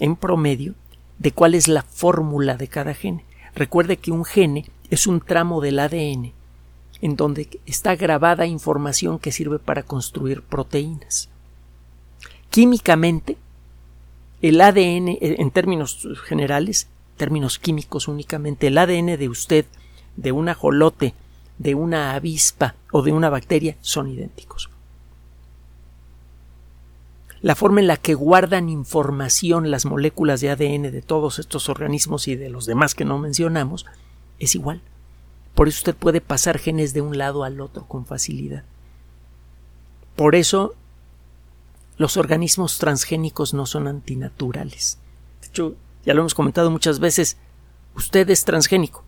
en 0.00 0.16
promedio, 0.16 0.74
de 1.18 1.30
cuál 1.30 1.54
es 1.54 1.68
la 1.68 1.82
fórmula 1.82 2.56
de 2.56 2.66
cada 2.66 2.94
gene. 2.94 3.24
Recuerde 3.54 3.96
que 3.96 4.10
un 4.10 4.24
gene 4.24 4.66
es 4.90 5.06
un 5.06 5.20
tramo 5.20 5.60
del 5.60 5.78
ADN 5.78 6.32
en 7.00 7.16
donde 7.16 7.60
está 7.66 7.94
grabada 7.96 8.46
información 8.46 9.18
que 9.18 9.30
sirve 9.30 9.58
para 9.58 9.82
construir 9.82 10.42
proteínas. 10.42 11.28
Químicamente, 12.54 13.36
el 14.40 14.60
ADN, 14.60 15.08
eh, 15.08 15.18
en 15.40 15.50
términos 15.50 16.06
generales, 16.22 16.86
términos 17.16 17.58
químicos 17.58 18.06
únicamente, 18.06 18.68
el 18.68 18.78
ADN 18.78 19.18
de 19.18 19.28
usted, 19.28 19.66
de 20.14 20.30
un 20.30 20.48
ajolote, 20.48 21.14
de 21.58 21.74
una 21.74 22.14
avispa 22.14 22.76
o 22.92 23.02
de 23.02 23.10
una 23.10 23.28
bacteria 23.28 23.76
son 23.80 24.08
idénticos. 24.08 24.70
La 27.42 27.56
forma 27.56 27.80
en 27.80 27.88
la 27.88 27.96
que 27.96 28.14
guardan 28.14 28.68
información 28.68 29.72
las 29.72 29.84
moléculas 29.84 30.40
de 30.40 30.50
ADN 30.50 30.92
de 30.92 31.02
todos 31.02 31.40
estos 31.40 31.68
organismos 31.68 32.28
y 32.28 32.36
de 32.36 32.50
los 32.50 32.66
demás 32.66 32.94
que 32.94 33.04
no 33.04 33.18
mencionamos 33.18 33.84
es 34.38 34.54
igual. 34.54 34.80
Por 35.56 35.66
eso 35.66 35.78
usted 35.78 35.96
puede 35.96 36.20
pasar 36.20 36.58
genes 36.58 36.94
de 36.94 37.00
un 37.00 37.18
lado 37.18 37.42
al 37.42 37.60
otro 37.60 37.84
con 37.88 38.06
facilidad. 38.06 38.62
Por 40.14 40.36
eso 40.36 40.76
los 41.96 42.16
organismos 42.16 42.78
transgénicos 42.78 43.54
no 43.54 43.66
son 43.66 43.88
antinaturales. 43.88 44.98
De 45.40 45.48
hecho, 45.48 45.76
ya 46.04 46.14
lo 46.14 46.20
hemos 46.20 46.34
comentado 46.34 46.70
muchas 46.70 46.98
veces, 46.98 47.36
usted 47.94 48.28
es 48.30 48.44
transgénico, 48.44 49.04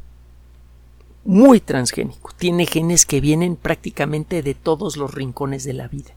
muy 1.25 1.61
transgénico, 1.61 2.31
tiene 2.37 2.67
genes 2.67 3.05
que 3.05 3.21
vienen 3.21 3.57
prácticamente 3.57 4.43
de 4.43 4.55
todos 4.55 4.97
los 4.97 5.13
rincones 5.13 5.65
de 5.65 5.73
la 5.73 5.89
vida. 5.89 6.13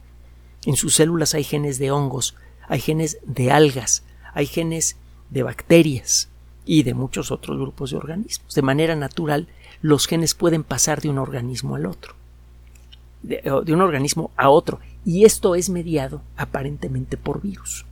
En 0.65 0.75
sus 0.75 0.95
células 0.95 1.33
hay 1.33 1.43
genes 1.43 1.79
de 1.79 1.91
hongos, 1.91 2.35
hay 2.67 2.79
genes 2.79 3.17
de 3.23 3.51
algas, 3.51 4.03
hay 4.33 4.45
genes 4.45 4.97
de 5.31 5.43
bacterias 5.43 6.29
y 6.65 6.83
de 6.83 6.93
muchos 6.93 7.31
otros 7.31 7.57
grupos 7.57 7.91
de 7.91 7.97
organismos. 7.97 8.53
De 8.53 8.61
manera 8.61 8.95
natural, 8.95 9.47
los 9.81 10.05
genes 10.05 10.35
pueden 10.35 10.63
pasar 10.63 11.01
de 11.01 11.09
un 11.09 11.17
organismo 11.17 11.75
al 11.75 11.87
otro, 11.87 12.13
de, 13.23 13.41
un 13.73 13.81
organismo 13.81 14.31
a 14.37 14.49
otro, 14.49 14.79
y 15.05 15.25
esto 15.25 15.55
es 15.55 15.69
mediado 15.69 16.21
aparentemente 16.37 17.17
por 17.17 17.41
virus. 17.41 17.85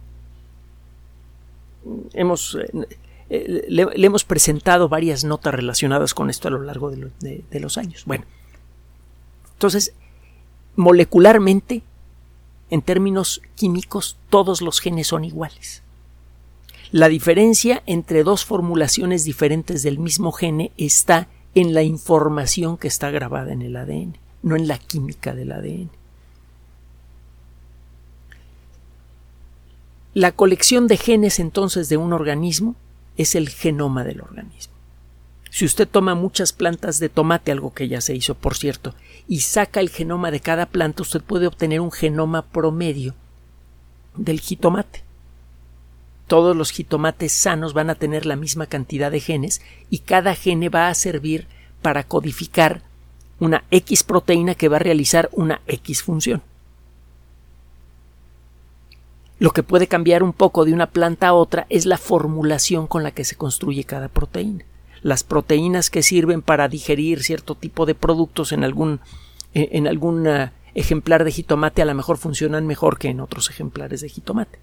Hemos, 2.13 2.55
eh, 2.55 2.87
eh, 3.29 3.65
le, 3.69 3.87
hemos 3.95 4.23
presentado 4.23 4.89
varias 4.89 5.23
notas 5.23 5.53
relacionadas 5.53 6.13
con 6.13 6.29
esto 6.29 6.47
a 6.47 6.51
lo 6.51 6.61
largo 6.61 6.91
de, 6.91 7.43
de 7.49 7.59
los 7.59 7.77
años. 7.77 8.03
Bueno, 8.05 8.25
entonces, 9.53 9.93
molecularmente, 10.75 11.83
en 12.69 12.81
términos 12.81 13.41
químicos, 13.55 14.17
todos 14.29 14.61
los 14.61 14.79
genes 14.79 15.07
son 15.07 15.23
iguales. 15.23 15.83
La 16.91 17.09
diferencia 17.09 17.83
entre 17.85 18.23
dos 18.23 18.45
formulaciones 18.45 19.25
diferentes 19.25 19.83
del 19.83 19.99
mismo 19.99 20.31
gene 20.31 20.71
está 20.77 21.27
en 21.53 21.73
la 21.73 21.83
información 21.83 22.77
que 22.77 22.87
está 22.87 23.11
grabada 23.11 23.51
en 23.51 23.61
el 23.61 23.75
ADN 23.75 24.26
no 24.47 24.55
en 24.55 24.67
la 24.67 24.77
química 24.77 25.35
del 25.35 25.51
ADN. 25.51 25.89
La 30.13 30.31
colección 30.31 30.87
de 30.87 30.97
genes 30.97 31.39
entonces 31.39 31.89
de 31.89 31.97
un 31.97 32.11
organismo 32.11 32.75
es 33.17 33.35
el 33.35 33.49
genoma 33.49 34.03
del 34.03 34.21
organismo. 34.21 34.73
Si 35.51 35.65
usted 35.65 35.87
toma 35.87 36.15
muchas 36.15 36.53
plantas 36.53 36.99
de 36.99 37.09
tomate, 37.09 37.51
algo 37.51 37.73
que 37.73 37.87
ya 37.87 38.01
se 38.01 38.15
hizo 38.15 38.35
por 38.35 38.55
cierto, 38.55 38.95
y 39.27 39.41
saca 39.41 39.79
el 39.79 39.89
genoma 39.89 40.31
de 40.31 40.39
cada 40.39 40.65
planta, 40.65 41.03
usted 41.03 41.21
puede 41.21 41.47
obtener 41.47 41.81
un 41.81 41.91
genoma 41.91 42.43
promedio 42.43 43.15
del 44.15 44.39
jitomate. 44.39 45.03
Todos 46.27 46.55
los 46.55 46.71
jitomates 46.71 47.31
sanos 47.31 47.73
van 47.73 47.89
a 47.89 47.95
tener 47.95 48.25
la 48.25 48.35
misma 48.35 48.65
cantidad 48.65 49.11
de 49.11 49.19
genes 49.19 49.61
y 49.89 49.99
cada 49.99 50.35
gene 50.35 50.69
va 50.69 50.89
a 50.89 50.93
servir 50.93 51.47
para 51.81 52.03
codificar 52.03 52.81
una 53.39 53.63
X 53.71 54.03
proteína 54.03 54.55
que 54.55 54.69
va 54.69 54.77
a 54.77 54.79
realizar 54.79 55.29
una 55.33 55.61
X 55.67 56.03
función. 56.03 56.41
Lo 59.39 59.51
que 59.51 59.61
puede 59.61 59.87
cambiar 59.87 60.23
un 60.23 60.33
poco 60.33 60.65
de 60.65 60.73
una 60.73 60.87
planta 60.87 61.27
a 61.27 61.33
otra 61.33 61.67
es 61.69 61.85
la 61.85 61.97
formulación 61.97 62.87
con 62.87 63.03
la 63.03 63.11
que 63.11 63.23
se 63.23 63.35
construye 63.35 63.83
cada 63.83 64.07
proteína. 64.07 64.65
Las 65.03 65.23
proteínas 65.23 65.91
que 65.91 66.01
sirven 66.01 66.41
para 66.41 66.67
digerir 66.67 67.21
cierto 67.21 67.53
tipo 67.53 67.85
de 67.85 67.93
productos 67.93 68.51
en 68.51 68.63
algún, 68.63 68.99
eh, 69.53 69.69
en 69.73 69.87
algún 69.87 70.25
eh, 70.25 70.51
ejemplar 70.73 71.23
de 71.23 71.31
jitomate 71.31 71.83
a 71.83 71.85
lo 71.85 71.93
mejor 71.93 72.17
funcionan 72.17 72.65
mejor 72.65 72.97
que 72.97 73.09
en 73.09 73.19
otros 73.19 73.49
ejemplares 73.51 74.01
de 74.01 74.09
jitomate. 74.09 74.57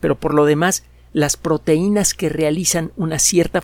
Pero 0.00 0.16
por 0.16 0.34
lo 0.34 0.44
demás, 0.44 0.84
las 1.14 1.38
proteínas 1.38 2.12
que 2.12 2.28
realizan 2.28 2.92
una 2.96 3.18
cierta 3.18 3.62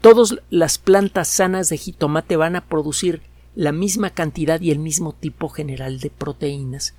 todas 0.00 0.36
las 0.48 0.78
plantas 0.78 1.28
sanas 1.28 1.68
de 1.68 1.76
jitomate 1.76 2.36
van 2.36 2.56
a 2.56 2.62
producir 2.62 3.20
la 3.54 3.72
misma 3.72 4.10
cantidad 4.10 4.60
y 4.60 4.70
el 4.70 4.78
mismo 4.78 5.12
tipo 5.12 5.48
general 5.48 6.00
de 6.00 6.10
proteínas 6.10 6.94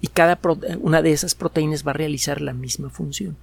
y 0.00 0.08
cada 0.08 0.38
una 0.80 1.02
de 1.02 1.12
esas 1.12 1.34
proteínas 1.34 1.86
va 1.86 1.90
a 1.90 1.94
realizar 1.94 2.40
la 2.40 2.52
misma 2.52 2.90
función. 2.90 3.36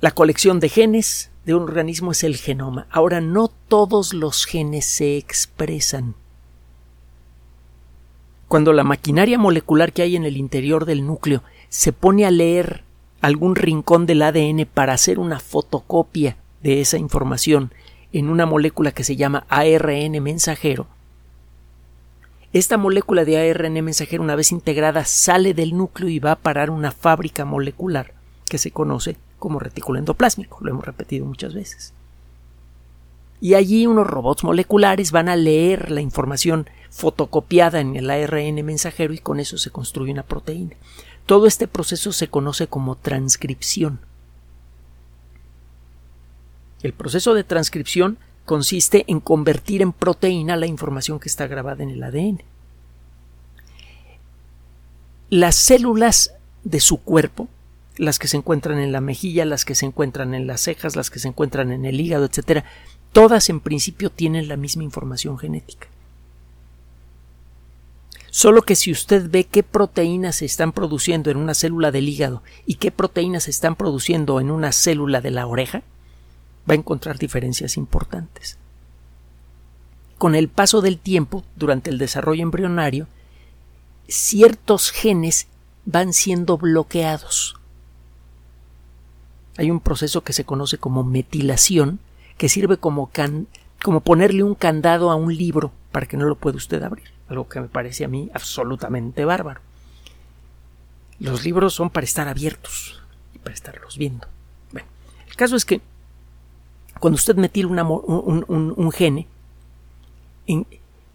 La 0.00 0.10
colección 0.10 0.60
de 0.60 0.68
genes 0.68 1.30
de 1.44 1.54
un 1.54 1.62
organismo 1.62 2.12
es 2.12 2.24
el 2.24 2.36
genoma. 2.36 2.86
Ahora, 2.90 3.20
no 3.20 3.48
todos 3.48 4.14
los 4.14 4.46
genes 4.46 4.86
se 4.86 5.16
expresan. 5.16 6.14
Cuando 8.48 8.72
la 8.72 8.84
maquinaria 8.84 9.38
molecular 9.38 9.92
que 9.92 10.02
hay 10.02 10.16
en 10.16 10.24
el 10.24 10.36
interior 10.36 10.84
del 10.84 11.06
núcleo 11.06 11.42
se 11.68 11.92
pone 11.92 12.26
a 12.26 12.30
leer 12.30 12.82
algún 13.20 13.54
rincón 13.54 14.06
del 14.06 14.22
ADN 14.22 14.66
para 14.72 14.94
hacer 14.94 15.18
una 15.18 15.38
fotocopia 15.38 16.36
de 16.62 16.80
esa 16.80 16.98
información 16.98 17.72
en 18.12 18.28
una 18.28 18.46
molécula 18.46 18.92
que 18.92 19.04
se 19.04 19.16
llama 19.16 19.44
ARN 19.48 20.22
mensajero, 20.22 20.86
esta 22.52 22.76
molécula 22.76 23.24
de 23.24 23.38
ARN 23.38 23.74
mensajero, 23.84 24.24
una 24.24 24.34
vez 24.34 24.50
integrada, 24.50 25.04
sale 25.04 25.54
del 25.54 25.76
núcleo 25.76 26.08
y 26.08 26.18
va 26.18 26.32
a 26.32 26.36
parar 26.36 26.70
una 26.70 26.90
fábrica 26.90 27.44
molecular 27.44 28.12
que 28.48 28.58
se 28.58 28.72
conoce 28.72 29.16
como 29.38 29.60
retículo 29.60 30.00
endoplásmico. 30.00 30.58
Lo 30.60 30.70
hemos 30.72 30.84
repetido 30.84 31.24
muchas 31.26 31.54
veces. 31.54 31.94
Y 33.40 33.54
allí 33.54 33.86
unos 33.86 34.08
robots 34.08 34.42
moleculares 34.42 35.12
van 35.12 35.28
a 35.28 35.36
leer 35.36 35.92
la 35.92 36.00
información 36.00 36.68
fotocopiada 36.90 37.78
en 37.78 37.94
el 37.94 38.10
ARN 38.10 38.64
mensajero 38.64 39.14
y 39.14 39.18
con 39.18 39.38
eso 39.38 39.56
se 39.56 39.70
construye 39.70 40.12
una 40.12 40.24
proteína. 40.24 40.74
Todo 41.26 41.46
este 41.46 41.68
proceso 41.68 42.10
se 42.10 42.26
conoce 42.26 42.66
como 42.66 42.96
transcripción. 42.96 44.00
El 46.82 46.92
proceso 46.92 47.34
de 47.34 47.44
transcripción 47.44 48.18
consiste 48.44 49.04
en 49.06 49.20
convertir 49.20 49.82
en 49.82 49.92
proteína 49.92 50.56
la 50.56 50.66
información 50.66 51.20
que 51.20 51.28
está 51.28 51.46
grabada 51.46 51.82
en 51.82 51.90
el 51.90 52.02
ADN. 52.02 52.42
Las 55.28 55.54
células 55.54 56.32
de 56.64 56.80
su 56.80 56.98
cuerpo, 56.98 57.48
las 57.96 58.18
que 58.18 58.28
se 58.28 58.36
encuentran 58.36 58.78
en 58.78 58.92
la 58.92 59.00
mejilla, 59.00 59.44
las 59.44 59.64
que 59.64 59.74
se 59.74 59.86
encuentran 59.86 60.34
en 60.34 60.46
las 60.46 60.62
cejas, 60.62 60.96
las 60.96 61.10
que 61.10 61.18
se 61.18 61.28
encuentran 61.28 61.70
en 61.70 61.84
el 61.84 62.00
hígado, 62.00 62.24
etc., 62.24 62.64
todas 63.12 63.50
en 63.50 63.60
principio 63.60 64.10
tienen 64.10 64.48
la 64.48 64.56
misma 64.56 64.82
información 64.82 65.38
genética. 65.38 65.86
Solo 68.30 68.62
que 68.62 68.76
si 68.76 68.92
usted 68.92 69.28
ve 69.28 69.44
qué 69.44 69.62
proteínas 69.62 70.36
se 70.36 70.46
están 70.46 70.72
produciendo 70.72 71.30
en 71.30 71.36
una 71.36 71.52
célula 71.52 71.90
del 71.90 72.08
hígado 72.08 72.42
y 72.64 72.76
qué 72.76 72.90
proteínas 72.92 73.44
se 73.44 73.50
están 73.50 73.74
produciendo 73.74 74.40
en 74.40 74.50
una 74.50 74.72
célula 74.72 75.20
de 75.20 75.32
la 75.32 75.46
oreja, 75.46 75.82
va 76.70 76.74
a 76.74 76.76
encontrar 76.76 77.18
diferencias 77.18 77.76
importantes. 77.76 78.56
Con 80.18 80.36
el 80.36 80.48
paso 80.48 80.80
del 80.80 80.98
tiempo, 80.98 81.44
durante 81.56 81.90
el 81.90 81.98
desarrollo 81.98 82.42
embrionario, 82.42 83.08
ciertos 84.06 84.92
genes 84.92 85.48
van 85.84 86.12
siendo 86.12 86.58
bloqueados. 86.58 87.56
Hay 89.56 89.70
un 89.70 89.80
proceso 89.80 90.22
que 90.22 90.32
se 90.32 90.44
conoce 90.44 90.78
como 90.78 91.02
metilación, 91.02 91.98
que 92.38 92.48
sirve 92.48 92.76
como, 92.76 93.10
como 93.82 94.00
ponerle 94.00 94.44
un 94.44 94.54
candado 94.54 95.10
a 95.10 95.16
un 95.16 95.36
libro 95.36 95.72
para 95.90 96.06
que 96.06 96.16
no 96.16 96.26
lo 96.26 96.36
pueda 96.36 96.56
usted 96.56 96.82
abrir, 96.82 97.10
algo 97.28 97.48
que 97.48 97.60
me 97.60 97.68
parece 97.68 98.04
a 98.04 98.08
mí 98.08 98.30
absolutamente 98.32 99.24
bárbaro. 99.24 99.60
Los 101.18 101.44
libros 101.44 101.74
son 101.74 101.90
para 101.90 102.04
estar 102.04 102.28
abiertos 102.28 103.02
y 103.34 103.38
para 103.38 103.54
estarlos 103.54 103.98
viendo. 103.98 104.28
Bueno, 104.72 104.88
el 105.28 105.36
caso 105.36 105.56
es 105.56 105.64
que 105.64 105.80
cuando 107.00 107.16
usted 107.16 107.36
metila 107.36 107.66
un, 107.68 108.92
gene, 108.92 109.26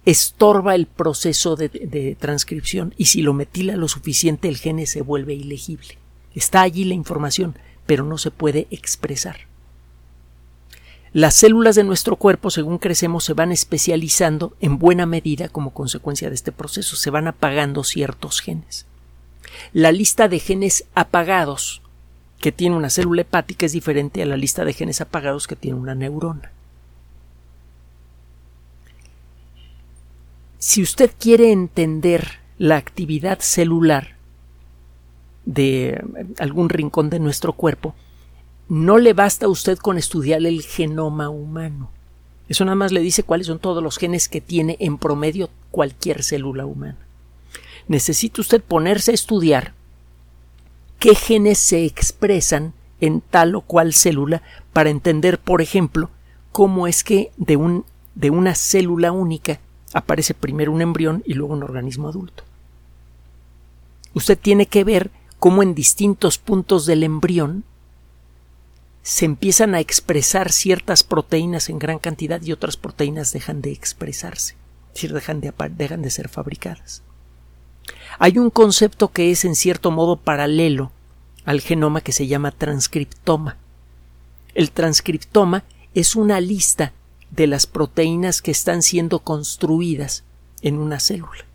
estorba 0.06 0.76
el 0.76 0.88
proceso 0.88 1.56
de, 1.56 1.70
de, 1.70 2.16
transcripción 2.20 2.94
y 2.98 3.06
si 3.06 3.22
lo 3.22 3.34
metila 3.34 3.76
lo 3.78 3.88
suficiente 3.88 4.50
el 4.50 4.58
gene 4.58 4.88
se 4.88 5.02
vuelve 5.02 5.34
ilegible. 5.34 5.98
Está 6.34 6.62
allí 6.62 6.84
la 6.84 6.96
información, 6.96 7.58
pero 7.86 8.04
no 8.04 8.18
se 8.18 8.32
puede 8.32 8.68
expresar. 8.72 9.38
Las 11.14 11.36
células 11.36 11.76
de 11.76 11.86
nuestro 11.86 12.18
cuerpo, 12.18 12.50
según 12.50 12.78
crecemos, 12.78 13.24
se 13.24 13.34
van 13.34 13.54
especializando 13.54 14.54
en 14.60 14.78
buena 14.78 15.06
medida 15.06 15.48
como 15.48 15.74
consecuencia 15.74 16.28
de 16.28 16.36
este 16.36 16.52
proceso, 16.52 16.98
se 16.98 17.10
van 17.10 17.30
apagando 17.30 17.86
ciertos 17.86 18.42
genes. 18.42 18.86
La 19.72 19.94
lista 19.94 20.28
de 20.28 20.40
genes 20.40 20.84
apagados 20.94 21.82
que 22.46 22.52
tiene 22.52 22.76
una 22.76 22.92
célula 22.92 23.24
hepática 23.24 23.66
es 23.66 23.72
diferente 23.72 24.22
a 24.22 24.26
la 24.28 24.38
lista 24.38 24.64
de 24.64 24.74
genes 24.74 25.02
apagados 25.02 25.48
que 25.48 25.56
tiene 25.56 25.80
una 25.80 25.96
neurona. 25.96 26.52
Si 30.60 30.84
usted 30.84 31.10
quiere 31.20 31.52
entender 31.52 32.34
la 32.60 32.78
actividad 32.78 33.40
celular 33.40 34.10
de 35.46 36.00
algún 36.38 36.70
rincón 36.70 37.10
de 37.10 37.18
nuestro 37.18 37.54
cuerpo, 37.54 37.96
no 38.70 39.00
le 39.00 39.14
basta 39.14 39.48
a 39.48 39.50
usted 39.50 39.80
con 39.80 39.98
estudiar 39.98 40.46
el 40.46 40.62
genoma 40.62 41.30
humano. 41.30 41.90
Eso 42.48 42.64
nada 42.64 42.76
más 42.76 42.92
le 42.92 43.00
dice 43.00 43.24
cuáles 43.24 43.48
son 43.48 43.58
todos 43.58 43.82
los 43.82 43.98
genes 43.98 44.30
que 44.30 44.40
tiene 44.40 44.78
en 44.80 45.00
promedio 45.00 45.50
cualquier 45.72 46.22
célula 46.22 46.68
humana. 46.68 47.08
Necesita 47.88 48.40
usted 48.40 48.62
ponerse 48.62 49.10
a 49.10 49.16
estudiar 49.16 49.74
qué 51.00 51.16
genes 51.16 51.60
se 51.60 51.86
expresan 51.86 52.74
en 53.02 53.22
tal 53.22 53.56
o 53.56 53.62
cual 53.62 53.94
célula 53.94 54.42
para 54.74 54.90
entender, 54.90 55.40
por 55.40 55.62
ejemplo, 55.62 56.10
cómo 56.52 56.88
es 56.88 57.04
que 57.04 57.32
de, 57.38 57.58
un, 57.58 57.86
de 58.16 58.30
una 58.30 58.56
célula 58.56 59.12
única 59.12 59.60
aparece 59.94 60.34
primero 60.34 60.72
un 60.72 60.82
embrión 60.82 61.24
y 61.26 61.34
luego 61.34 61.54
un 61.54 61.64
organismo 61.64 62.10
adulto. 62.10 62.44
Usted 64.14 64.38
tiene 64.38 64.66
que 64.66 64.84
ver 64.84 65.12
cómo 65.40 65.64
en 65.64 65.76
distintos 65.76 66.38
puntos 66.38 66.86
del 66.86 67.04
embrión 67.04 67.64
se 69.04 69.26
empiezan 69.26 69.76
a 69.76 69.80
expresar 69.80 70.52
ciertas 70.52 71.04
proteínas 71.04 71.70
en 71.70 71.78
gran 71.78 72.00
cantidad 72.00 72.42
y 72.42 72.52
otras 72.52 72.76
proteínas 72.76 73.32
dejan 73.32 73.62
de 73.62 73.72
expresarse, 73.72 74.56
es 74.88 74.94
decir, 74.96 75.14
dejan 75.14 75.42
de, 75.42 75.54
dejan 75.78 76.02
de 76.02 76.10
ser 76.10 76.28
fabricadas. 76.28 77.04
Hay 78.20 78.38
un 78.38 78.50
concepto 78.50 79.10
que 79.10 79.32
es 79.32 79.46
en 79.46 79.56
cierto 79.56 79.92
modo 79.92 80.16
paralelo 80.16 80.92
al 81.44 81.62
genoma 81.62 82.02
que 82.02 82.12
se 82.12 82.28
llama 82.28 82.52
transcriptoma. 82.52 83.58
El 84.54 84.72
transcriptoma 84.72 85.64
es 85.94 86.16
una 86.16 86.42
lista 86.42 86.94
de 87.32 87.48
las 87.48 87.68
proteínas 87.68 88.42
que 88.42 88.52
están 88.52 88.82
siendo 88.82 89.20
construidas 89.20 90.24
en 90.62 90.78
una 90.78 91.00
célula. 91.00 91.46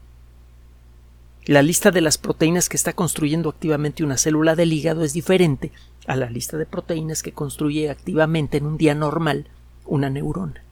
La 1.46 1.62
lista 1.62 1.90
de 1.90 2.02
las 2.02 2.18
proteínas 2.18 2.68
que 2.68 2.76
está 2.76 2.92
construyendo 2.92 3.48
activamente 3.48 4.04
una 4.04 4.18
célula 4.18 4.54
del 4.54 4.72
hígado 4.72 5.02
es 5.02 5.14
diferente 5.14 5.72
a 6.06 6.14
la 6.16 6.28
lista 6.28 6.56
de 6.58 6.66
proteínas 6.66 7.22
que 7.22 7.32
construye 7.32 7.90
activamente 7.90 8.58
en 8.58 8.66
un 8.66 8.76
día 8.76 8.94
normal 8.94 9.46
una 9.86 10.10
neurona. 10.10 10.62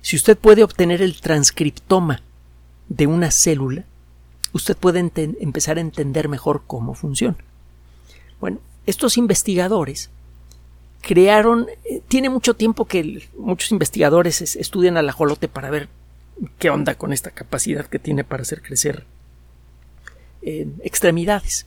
Si 0.00 0.16
usted 0.16 0.36
puede 0.36 0.64
obtener 0.64 1.02
el 1.02 1.20
transcriptoma 1.20 2.22
de 2.90 3.06
una 3.06 3.30
célula, 3.30 3.84
usted 4.52 4.76
puede 4.76 4.98
empezar 5.40 5.78
a 5.78 5.80
entender 5.80 6.28
mejor 6.28 6.64
cómo 6.66 6.94
funciona. 6.94 7.38
Bueno, 8.40 8.58
estos 8.84 9.16
investigadores 9.16 10.10
crearon, 11.00 11.68
eh, 11.84 12.02
tiene 12.08 12.28
mucho 12.28 12.54
tiempo 12.54 12.84
que 12.84 13.28
muchos 13.38 13.70
investigadores 13.70 14.56
estudian 14.56 14.96
al 14.96 15.08
ajolote 15.08 15.48
para 15.48 15.70
ver 15.70 15.88
qué 16.58 16.68
onda 16.68 16.96
con 16.96 17.12
esta 17.12 17.30
capacidad 17.30 17.86
que 17.86 17.98
tiene 17.98 18.24
para 18.24 18.42
hacer 18.42 18.60
crecer 18.60 19.04
eh, 20.42 20.68
extremidades. 20.82 21.66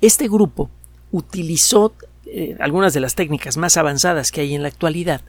Este 0.00 0.26
grupo 0.26 0.70
utilizó 1.12 1.92
eh, 2.24 2.56
algunas 2.60 2.94
de 2.94 3.00
las 3.00 3.14
técnicas 3.14 3.56
más 3.56 3.76
avanzadas 3.76 4.32
que 4.32 4.40
hay 4.40 4.54
en 4.54 4.62
la 4.62 4.68
actualidad 4.68 5.20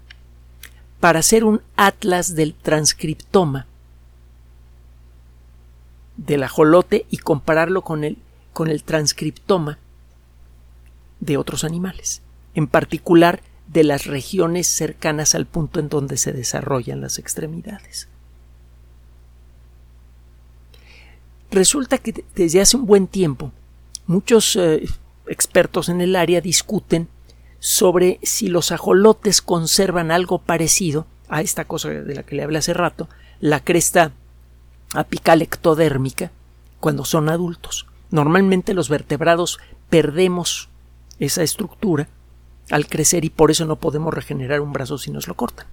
para 1.02 1.20
hacer 1.20 1.44
un 1.44 1.62
atlas 1.76 2.34
del 2.34 2.54
transcriptoma 2.54 3.68
del 6.18 6.44
ajolote 6.44 7.06
y 7.10 7.18
compararlo 7.18 7.84
con 7.84 8.04
el, 8.04 8.18
con 8.54 8.70
el 8.70 8.84
transcriptoma 8.84 9.78
de 11.20 11.38
otros 11.38 11.64
animales, 11.64 12.22
en 12.56 12.68
particular 12.68 13.42
de 13.68 13.84
las 13.84 14.06
regiones 14.06 14.68
cercanas 14.68 15.36
al 15.36 15.46
punto 15.46 15.80
en 15.80 15.90
donde 15.90 16.18
se 16.18 16.34
desarrollan 16.34 17.02
las 17.02 17.20
extremidades. 17.20 18.08
Resulta 21.52 21.98
que 21.98 22.26
desde 22.36 22.62
hace 22.62 22.78
un 22.78 22.86
buen 22.86 23.08
tiempo 23.08 23.52
muchos 24.06 24.56
eh, 24.56 24.86
expertos 25.28 25.90
en 25.90 26.02
el 26.02 26.16
área 26.16 26.42
discuten 26.42 27.08
sobre 27.60 28.20
si 28.22 28.48
los 28.48 28.72
ajolotes 28.72 29.42
conservan 29.42 30.12
algo 30.12 30.40
parecido 30.40 31.06
a 31.30 31.42
esta 31.42 31.66
cosa 31.66 31.90
de 31.90 32.16
la 32.16 32.24
que 32.24 32.36
le 32.36 32.44
hablé 32.44 32.60
hace 32.60 32.74
rato, 32.74 33.10
la 33.40 33.64
cresta 33.64 34.12
apical 34.94 35.42
ectodérmica, 35.42 36.32
cuando 36.80 37.06
son 37.06 37.30
adultos. 37.30 37.88
Normalmente 38.12 38.74
los 38.74 38.90
vertebrados 38.90 39.60
perdemos 39.90 40.70
esa 41.20 41.44
estructura 41.44 42.08
al 42.70 42.88
crecer 42.88 43.26
y 43.26 43.30
por 43.30 43.52
eso 43.52 43.66
no 43.66 43.78
podemos 43.78 44.14
regenerar 44.14 44.62
un 44.62 44.74
brazo 44.74 44.98
si 44.98 45.12
nos 45.12 45.28
lo 45.28 45.36
cortan. 45.36 45.68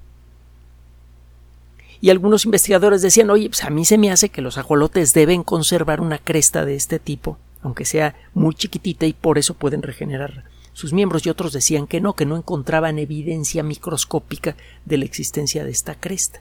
Y 2.00 2.10
algunos 2.10 2.44
investigadores 2.44 3.02
decían, 3.02 3.30
oye, 3.30 3.48
pues 3.48 3.64
a 3.64 3.70
mí 3.70 3.84
se 3.84 3.98
me 3.98 4.10
hace 4.10 4.28
que 4.28 4.42
los 4.42 4.58
ajolotes 4.58 5.14
deben 5.14 5.42
conservar 5.42 6.00
una 6.00 6.18
cresta 6.18 6.64
de 6.64 6.74
este 6.74 6.98
tipo, 6.98 7.38
aunque 7.62 7.84
sea 7.84 8.14
muy 8.34 8.54
chiquitita 8.54 9.06
y 9.06 9.12
por 9.12 9.38
eso 9.38 9.54
pueden 9.54 9.82
regenerar 9.82 10.44
sus 10.74 10.92
miembros 10.92 11.24
y 11.24 11.30
otros 11.30 11.52
decían 11.52 11.86
que 11.86 12.00
no, 12.00 12.14
que 12.14 12.26
no 12.26 12.36
encontraban 12.36 12.98
evidencia 12.98 13.62
microscópica 13.62 14.56
de 14.84 14.98
la 14.98 15.04
existencia 15.04 15.64
de 15.64 15.70
esta 15.70 15.94
cresta. 15.94 16.40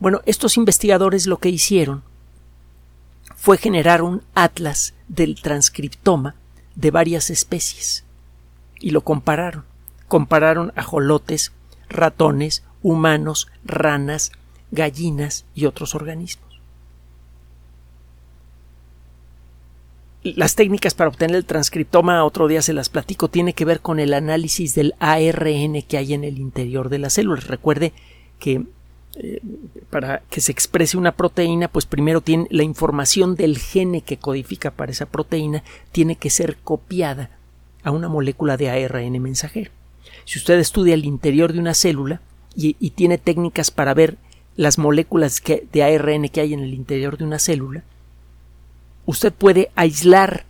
Bueno, 0.00 0.22
estos 0.24 0.56
investigadores 0.56 1.26
lo 1.26 1.36
que 1.36 1.50
hicieron 1.50 2.02
fue 3.36 3.58
generar 3.58 4.02
un 4.02 4.22
atlas 4.34 4.94
del 5.08 5.40
transcriptoma 5.40 6.34
de 6.74 6.90
varias 6.90 7.28
especies 7.28 8.04
y 8.80 8.90
lo 8.90 9.02
compararon. 9.02 9.64
Compararon 10.08 10.72
ajolotes, 10.74 11.52
ratones, 11.90 12.64
humanos, 12.82 13.48
ranas, 13.62 14.32
gallinas 14.70 15.44
y 15.54 15.66
otros 15.66 15.94
organismos. 15.94 16.48
Las 20.22 20.54
técnicas 20.54 20.94
para 20.94 21.08
obtener 21.08 21.36
el 21.36 21.44
transcriptoma, 21.44 22.24
otro 22.24 22.48
día 22.48 22.62
se 22.62 22.72
las 22.72 22.88
platico, 22.88 23.28
tiene 23.28 23.52
que 23.52 23.64
ver 23.66 23.80
con 23.80 24.00
el 24.00 24.14
análisis 24.14 24.74
del 24.74 24.94
ARN 24.98 25.82
que 25.82 25.98
hay 25.98 26.14
en 26.14 26.24
el 26.24 26.38
interior 26.38 26.88
de 26.88 26.98
las 26.98 27.14
células. 27.14 27.46
Recuerde 27.46 27.92
que 28.38 28.66
para 29.90 30.22
que 30.30 30.40
se 30.40 30.52
exprese 30.52 30.96
una 30.96 31.12
proteína, 31.12 31.68
pues 31.68 31.86
primero 31.86 32.20
tiene 32.20 32.46
la 32.50 32.62
información 32.62 33.34
del 33.34 33.58
gene 33.58 34.02
que 34.02 34.18
codifica 34.18 34.70
para 34.70 34.92
esa 34.92 35.06
proteína 35.06 35.62
tiene 35.92 36.16
que 36.16 36.30
ser 36.30 36.56
copiada 36.58 37.30
a 37.82 37.90
una 37.90 38.08
molécula 38.08 38.56
de 38.56 38.70
ARN 38.70 39.20
mensajero. 39.20 39.70
Si 40.24 40.38
usted 40.38 40.58
estudia 40.58 40.94
el 40.94 41.04
interior 41.04 41.52
de 41.52 41.58
una 41.58 41.74
célula 41.74 42.20
y, 42.54 42.74
tiene 42.90 43.18
técnicas 43.18 43.70
para 43.70 43.94
ver 43.94 44.16
las 44.56 44.78
moléculas 44.78 45.42
de 45.44 45.82
ARN 45.82 46.28
que 46.28 46.40
hay 46.40 46.52
en 46.52 46.60
el 46.60 46.74
interior 46.74 47.16
de 47.16 47.24
una 47.24 47.38
célula, 47.38 47.84
usted 49.06 49.32
puede 49.32 49.70
aislar 49.74 50.44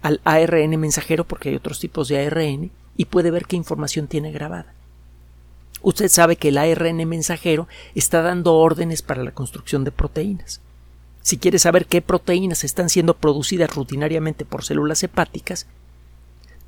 al 0.00 0.20
ARN 0.24 0.78
mensajero, 0.80 1.24
porque 1.24 1.50
hay 1.50 1.56
otros 1.56 1.78
tipos 1.78 2.08
de 2.08 2.26
ARN, 2.26 2.70
y 2.96 3.04
puede 3.06 3.30
ver 3.30 3.46
qué 3.46 3.56
información 3.56 4.06
tiene 4.06 4.32
grabada. 4.32 4.74
Usted 5.82 6.08
sabe 6.08 6.36
que 6.36 6.48
el 6.48 6.58
ARN 6.58 7.08
mensajero 7.08 7.66
está 7.94 8.22
dando 8.22 8.54
órdenes 8.54 9.02
para 9.02 9.24
la 9.24 9.32
construcción 9.32 9.82
de 9.84 9.90
proteínas. 9.90 10.60
Si 11.22 11.38
quiere 11.38 11.58
saber 11.58 11.86
qué 11.86 12.02
proteínas 12.02 12.64
están 12.64 12.88
siendo 12.88 13.14
producidas 13.14 13.74
rutinariamente 13.74 14.44
por 14.44 14.64
células 14.64 15.02
hepáticas, 15.02 15.66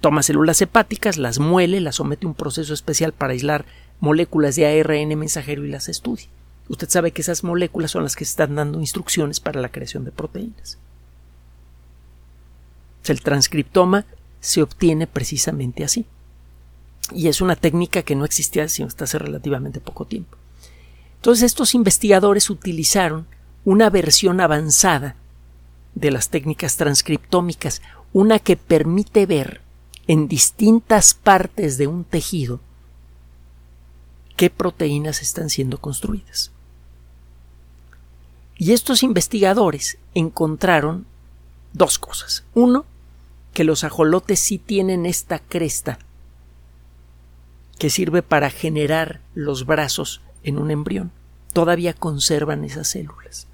toma 0.00 0.22
células 0.22 0.60
hepáticas, 0.60 1.16
las 1.16 1.38
muele, 1.38 1.80
las 1.80 1.96
somete 1.96 2.26
a 2.26 2.28
un 2.28 2.34
proceso 2.34 2.74
especial 2.74 3.12
para 3.12 3.32
aislar 3.32 3.64
moléculas 4.00 4.56
de 4.56 4.66
ARN 4.66 5.16
mensajero 5.18 5.64
y 5.64 5.70
las 5.70 5.88
estudia. 5.88 6.26
Usted 6.68 6.88
sabe 6.88 7.12
que 7.12 7.22
esas 7.22 7.44
moléculas 7.44 7.90
son 7.90 8.02
las 8.02 8.16
que 8.16 8.24
están 8.24 8.54
dando 8.54 8.80
instrucciones 8.80 9.38
para 9.38 9.60
la 9.60 9.70
creación 9.70 10.04
de 10.04 10.12
proteínas. 10.12 10.78
El 13.06 13.20
transcriptoma 13.20 14.06
se 14.40 14.62
obtiene 14.62 15.06
precisamente 15.06 15.84
así. 15.84 16.06
Y 17.12 17.28
es 17.28 17.40
una 17.40 17.56
técnica 17.56 18.02
que 18.02 18.14
no 18.14 18.24
existía 18.24 18.68
sino 18.68 18.88
hasta 18.88 19.04
hace 19.04 19.18
relativamente 19.18 19.80
poco 19.80 20.04
tiempo. 20.04 20.36
Entonces 21.16 21.44
estos 21.44 21.74
investigadores 21.74 22.50
utilizaron 22.50 23.26
una 23.64 23.90
versión 23.90 24.40
avanzada 24.40 25.16
de 25.94 26.10
las 26.10 26.28
técnicas 26.28 26.76
transcriptómicas, 26.76 27.82
una 28.12 28.38
que 28.38 28.56
permite 28.56 29.26
ver 29.26 29.62
en 30.06 30.28
distintas 30.28 31.14
partes 31.14 31.78
de 31.78 31.86
un 31.86 32.04
tejido 32.04 32.60
qué 34.36 34.50
proteínas 34.50 35.22
están 35.22 35.48
siendo 35.48 35.78
construidas. 35.78 36.50
Y 38.56 38.72
estos 38.72 39.02
investigadores 39.02 39.98
encontraron 40.14 41.06
dos 41.72 41.98
cosas. 41.98 42.44
Uno, 42.54 42.84
que 43.52 43.64
los 43.64 43.84
ajolotes 43.84 44.40
sí 44.40 44.58
tienen 44.58 45.06
esta 45.06 45.38
cresta 45.38 45.98
que 47.78 47.90
sirve 47.90 48.22
para 48.22 48.50
generar 48.50 49.20
los 49.34 49.66
brazos 49.66 50.20
en 50.42 50.58
un 50.58 50.70
embrión. 50.70 51.10
Todavía 51.52 51.92
conservan 51.92 52.64
esas 52.64 52.88
células. 52.88 53.46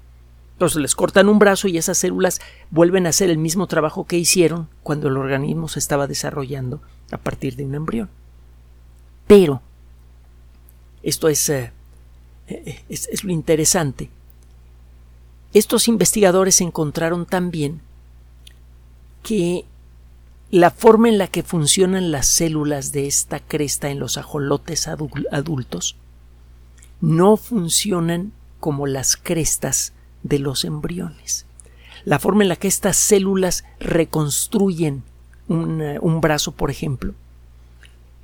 Entonces 0.53 0.79
les 0.79 0.93
cortan 0.93 1.27
un 1.27 1.39
brazo 1.39 1.67
y 1.67 1.77
esas 1.77 1.97
células 1.97 2.39
vuelven 2.69 3.07
a 3.07 3.09
hacer 3.09 3.31
el 3.31 3.39
mismo 3.39 3.65
trabajo 3.65 4.05
que 4.05 4.19
hicieron 4.19 4.69
cuando 4.83 5.07
el 5.07 5.17
organismo 5.17 5.67
se 5.67 5.79
estaba 5.79 6.05
desarrollando 6.05 6.81
a 7.11 7.17
partir 7.17 7.55
de 7.55 7.65
un 7.65 7.73
embrión. 7.73 8.09
Pero, 9.25 9.61
esto 11.01 11.29
es, 11.29 11.49
eh, 11.49 11.71
eh, 12.47 12.83
es, 12.89 13.23
lo 13.23 13.31
interesante, 13.31 14.11
estos 15.53 15.87
investigadores 15.87 16.61
encontraron 16.61 17.25
también 17.25 17.81
que 19.23 19.65
la 20.51 20.69
forma 20.69 21.07
en 21.07 21.17
la 21.17 21.27
que 21.27 21.43
funcionan 21.43 22.11
las 22.11 22.27
células 22.27 22.91
de 22.91 23.07
esta 23.07 23.39
cresta 23.39 23.89
en 23.89 23.99
los 23.99 24.17
ajolotes 24.17 24.89
adultos 24.89 25.95
no 26.99 27.37
funcionan 27.37 28.33
como 28.59 28.85
las 28.85 29.15
crestas 29.15 29.93
de 30.23 30.39
los 30.39 30.65
embriones. 30.65 31.45
La 32.03 32.19
forma 32.19 32.43
en 32.43 32.49
la 32.49 32.57
que 32.57 32.67
estas 32.67 32.97
células 32.97 33.63
reconstruyen 33.79 35.03
un, 35.47 36.19
brazo, 36.21 36.51
por 36.51 36.69
ejemplo, 36.69 37.13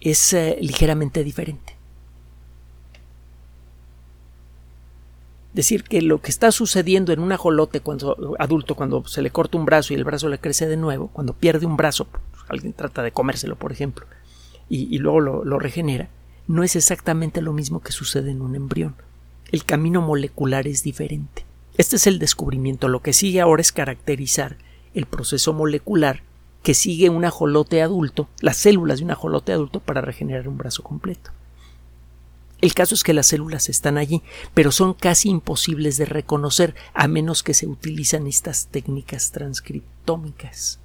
es 0.01 0.33
eh, 0.33 0.57
ligeramente 0.61 1.23
diferente. 1.23 1.76
Decir 5.57 5.83
que 5.83 6.01
lo 6.01 6.21
que 6.21 6.29
está 6.29 6.51
sucediendo 6.51 7.11
en 7.11 7.19
un 7.19 7.31
ajolote 7.31 7.81
cuando, 7.81 8.35
adulto 8.39 8.75
cuando 8.75 9.05
se 9.05 9.21
le 9.21 9.31
corta 9.31 9.57
un 9.57 9.65
brazo 9.65 9.93
y 9.93 9.97
el 9.97 10.03
brazo 10.03 10.29
le 10.29 10.39
crece 10.39 10.67
de 10.67 10.77
nuevo, 10.77 11.09
cuando 11.09 11.33
pierde 11.33 11.65
un 11.65 11.77
brazo, 11.77 12.05
pues, 12.05 12.21
alguien 12.47 12.73
trata 12.73 13.03
de 13.03 13.11
comérselo, 13.11 13.55
por 13.55 13.71
ejemplo, 13.71 14.05
y, 14.69 14.97
luego 14.99 15.19
lo, 15.19 15.45
lo 15.45 15.59
regenera, 15.59 16.09
no 16.47 16.63
es 16.63 16.75
exactamente 16.75 17.41
lo 17.41 17.53
mismo 17.53 17.81
que 17.81 17.91
sucede 17.91 18.31
en 18.31 18.41
un 18.41 18.55
embrión. 18.55 18.95
El 19.51 19.63
camino 19.63 20.01
molecular 20.01 20.67
es 20.67 20.83
diferente. 20.83 21.45
Este 21.77 21.95
es 21.95 22.07
el 22.07 22.19
descubrimiento. 22.19 22.87
Lo 22.87 23.01
que 23.01 23.13
sigue 23.13 23.39
ahora 23.39 23.61
es 23.61 23.71
caracterizar 23.71 24.57
el 24.93 25.05
proceso 25.05 25.53
molecular 25.53 26.21
que 26.63 26.73
sigue 26.73 27.09
un 27.09 27.23
ajolote 27.23 27.81
adulto, 27.81 28.27
las 28.41 28.57
células 28.57 28.99
de 28.99 29.05
un 29.05 29.11
ajolote 29.11 29.53
adulto 29.53 29.79
para 29.79 30.01
regenerar 30.01 30.49
un 30.49 30.57
brazo 30.57 30.83
completo. 30.83 31.31
El 32.61 32.73
caso 32.73 32.95
es 32.95 33.03
que 33.03 33.13
las 33.13 33.27
células 33.27 33.69
están 33.69 33.97
allí, 33.97 34.23
pero 34.53 34.71
son 34.71 34.93
casi 34.93 35.29
imposibles 35.29 35.97
de 35.97 36.05
reconocer 36.05 36.73
a 36.93 37.07
menos 37.07 37.43
que 37.43 37.53
se 37.53 37.67
utilizan 37.67 38.25
estas 38.25 38.67
técnicas 38.67 39.31
transcriptómicas. 39.31 40.79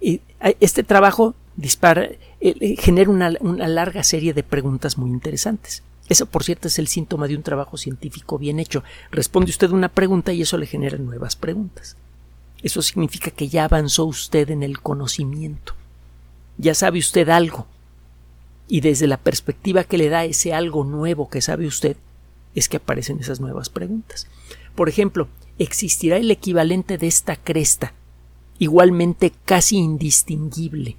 Eh, 0.00 0.20
este 0.60 0.82
trabajo 0.82 1.34
eh, 1.60 2.18
eh, 2.40 2.76
genera 2.78 3.10
una 3.10 3.68
larga 3.68 4.02
serie 4.02 4.34
de 4.34 4.42
preguntas 4.42 4.98
muy 4.98 5.10
interesantes. 5.10 5.82
Eso, 6.08 6.26
por 6.26 6.44
cierto, 6.44 6.68
es 6.68 6.78
el 6.78 6.88
síntoma 6.88 7.28
de 7.28 7.36
un 7.36 7.42
trabajo 7.42 7.76
científico 7.76 8.38
bien 8.38 8.58
hecho. 8.60 8.82
Responde 9.10 9.50
usted 9.50 9.70
una 9.70 9.88
pregunta 9.88 10.32
y 10.32 10.42
eso 10.42 10.58
le 10.58 10.66
genera 10.66 10.98
nuevas 10.98 11.36
preguntas. 11.36 11.96
Eso 12.62 12.82
significa 12.82 13.30
que 13.30 13.48
ya 13.48 13.64
avanzó 13.64 14.04
usted 14.04 14.50
en 14.50 14.62
el 14.62 14.80
conocimiento 14.80 15.74
ya 16.58 16.74
sabe 16.74 16.98
usted 16.98 17.28
algo. 17.30 17.66
Y 18.68 18.80
desde 18.80 19.06
la 19.06 19.16
perspectiva 19.16 19.84
que 19.84 19.98
le 19.98 20.10
da 20.10 20.24
ese 20.24 20.52
algo 20.52 20.84
nuevo 20.84 21.28
que 21.28 21.40
sabe 21.40 21.66
usted, 21.66 21.96
es 22.54 22.68
que 22.68 22.76
aparecen 22.76 23.18
esas 23.18 23.40
nuevas 23.40 23.70
preguntas. 23.70 24.26
Por 24.74 24.88
ejemplo, 24.88 25.28
¿existirá 25.58 26.18
el 26.18 26.30
equivalente 26.30 26.98
de 26.98 27.06
esta 27.06 27.36
cresta, 27.36 27.94
igualmente 28.58 29.32
casi 29.44 29.76
indistinguible, 29.76 30.96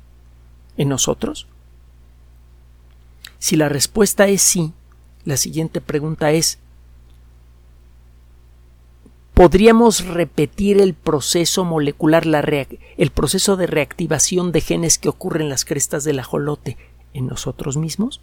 en 0.77 0.89
nosotros? 0.89 1.47
Si 3.37 3.55
la 3.55 3.69
respuesta 3.69 4.27
es 4.27 4.41
sí, 4.41 4.73
la 5.25 5.37
siguiente 5.37 5.79
pregunta 5.79 6.31
es 6.31 6.57
¿Podríamos 9.39 10.05
repetir 10.05 10.81
el 10.81 10.93
proceso 10.93 11.63
molecular, 11.63 12.25
el 12.97 13.09
proceso 13.11 13.55
de 13.55 13.67
reactivación 13.67 14.51
de 14.51 14.59
genes 14.59 14.97
que 14.97 15.07
ocurre 15.07 15.41
en 15.41 15.47
las 15.47 15.63
crestas 15.63 16.03
del 16.03 16.19
ajolote 16.19 16.75
en 17.13 17.27
nosotros 17.27 17.77
mismos? 17.77 18.21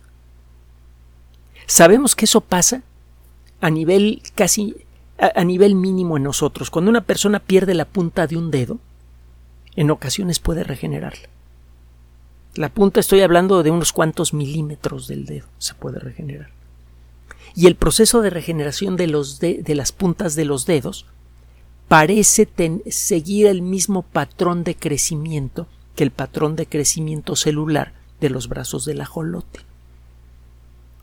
Sabemos 1.67 2.15
que 2.15 2.27
eso 2.27 2.41
pasa 2.41 2.83
a 3.61 3.71
nivel 3.71 4.23
casi 4.35 4.77
a, 5.19 5.45
nivel 5.45 5.75
mínimo 5.75 6.17
en 6.17 6.23
nosotros. 6.23 6.71
Cuando 6.71 6.91
una 6.91 7.03
persona 7.03 7.41
pierde 7.41 7.75
la 7.75 7.87
punta 7.87 8.27
de 8.27 8.37
un 8.37 8.51
dedo, 8.51 8.79
en 9.75 9.91
ocasiones 9.91 10.41
puede 10.41 10.65
regenerarla. 10.65 11.29
La 12.55 12.71
punta 12.71 13.01
estoy 13.01 13.21
hablando 13.21 13.63
de 13.63 13.71
unos 13.71 13.93
cuantos 13.93 14.33
milímetros 14.33 15.07
del 15.07 15.27
dedo, 15.27 15.47
se 15.59 15.75
puede 15.75 15.99
regenerar. 15.99 16.51
Y 17.55 17.67
el 17.67 17.75
proceso 17.75 18.23
de 18.23 18.31
regeneración 18.31 18.97
de, 18.97 19.07
los 19.07 19.41
de, 19.41 19.63
las 19.75 19.93
puntas 19.93 20.35
de 20.35 20.45
los 20.45 20.67
dedos 20.67 21.07
parece 21.89 22.49
seguir 22.91 23.47
el 23.47 23.63
mismo 23.63 24.03
patrón 24.03 24.65
de 24.65 24.75
crecimiento 24.75 25.67
que 25.95 26.05
el 26.05 26.11
patrón 26.11 26.57
de 26.57 26.67
crecimiento 26.67 27.37
celular 27.37 27.93
de 28.21 28.31
los 28.31 28.49
brazos 28.49 28.85
del 28.85 29.01
ajolote. 29.01 29.61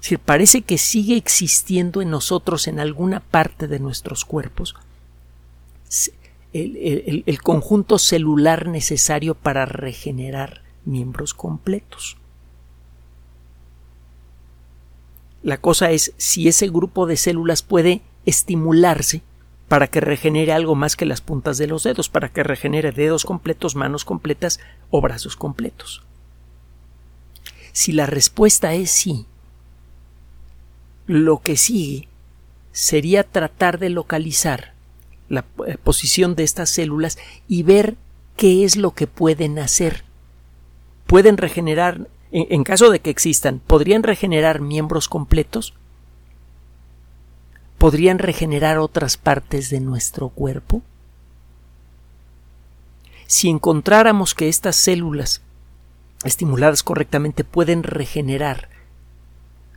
Es 0.02 0.20
parece 0.20 0.64
que 0.64 0.78
sigue 0.78 1.16
existiendo 1.16 2.02
en 2.02 2.10
nosotros 2.10 2.68
en 2.68 2.80
alguna 2.80 3.22
parte 3.22 3.68
de 3.68 3.80
nuestros 3.80 4.26
cuerpos 4.26 4.76
el 6.54 7.42
conjunto 7.42 7.98
celular 7.98 8.68
necesario 8.68 9.34
para 9.34 9.66
regenerar 9.66 10.62
miembros 10.86 11.34
completos. 11.34 12.18
La 15.42 15.58
cosa 15.58 15.92
es 15.92 16.14
si 16.18 16.48
ese 16.48 16.70
grupo 16.70 17.06
de 17.06 17.18
células 17.18 17.64
puede 17.64 18.02
estimularse 18.26 19.22
para 19.68 19.88
que 19.88 20.00
regenere 20.00 20.54
algo 20.54 20.76
más 20.76 20.96
que 20.96 21.06
las 21.06 21.22
puntas 21.22 21.58
de 21.58 21.68
los 21.68 21.84
dedos, 21.84 22.08
para 22.08 22.30
que 22.30 22.44
regenere 22.44 22.92
dedos 22.92 23.26
completos, 23.26 23.76
manos 23.76 24.06
completas 24.06 24.60
o 24.92 25.02
brazos 25.02 25.36
completos. 25.36 26.04
Si 27.74 27.92
la 27.92 28.06
respuesta 28.06 28.74
es 28.74 28.90
sí, 28.90 29.26
lo 31.06 31.42
que 31.42 31.58
sigue 31.58 32.08
sería 32.72 33.24
tratar 33.24 33.78
de 33.78 33.90
localizar 33.90 34.74
la 35.28 35.46
eh, 35.68 35.78
posición 35.84 36.36
de 36.36 36.44
estas 36.44 36.70
células 36.70 37.18
y 37.48 37.64
ver 37.64 37.98
qué 38.38 38.64
es 38.64 38.78
lo 38.78 38.92
que 38.92 39.08
pueden 39.08 39.60
hacer 39.60 40.06
pueden 41.14 41.38
regenerar, 41.38 42.08
en, 42.32 42.64
caso 42.64 42.90
de 42.90 43.00
que 43.00 43.12
existan, 43.12 43.60
podrían 43.60 44.02
regenerar 44.02 44.62
miembros 44.62 45.08
completos, 45.08 45.76
podrían 47.78 48.18
regenerar 48.18 48.80
otras 48.80 49.18
partes 49.18 49.70
de 49.70 49.80
nuestro 49.80 50.30
cuerpo. 50.30 50.82
Si 53.28 53.48
encontráramos 53.48 54.34
que 54.34 54.50
estas 54.50 54.76
células 54.76 55.42
estimuladas 56.24 56.84
correctamente 56.84 57.44
pueden 57.44 57.84
regenerar 57.84 58.70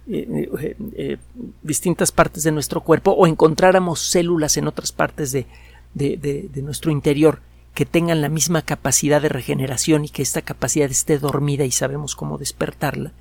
eh, 0.09 0.49
eh, 0.61 0.77
eh, 0.95 1.17
distintas 1.63 2.13
partes 2.13 2.45
de 2.45 2.53
nuestro 2.53 2.81
cuerpo 2.83 3.11
o 3.11 3.27
encontráramos 3.27 4.01
células 4.01 4.57
en 4.57 4.69
otras 4.69 4.93
partes 4.93 5.33
de, 5.33 5.47
de 5.95 6.63
nuestro 6.63 6.93
interior 6.93 7.41
que 7.75 7.87
tengan 7.87 8.21
la 8.21 8.29
misma 8.29 8.63
capacidad 8.63 9.21
de 9.21 9.29
regeneración 9.29 10.05
y 10.05 10.09
que 10.09 10.23
esta 10.23 10.43
capacidad 10.43 10.91
esté 10.91 11.19
dormida 11.19 11.65
y 11.65 11.73
sabemos 11.73 12.15
cómo 12.15 12.39
despertarla, 12.39 13.13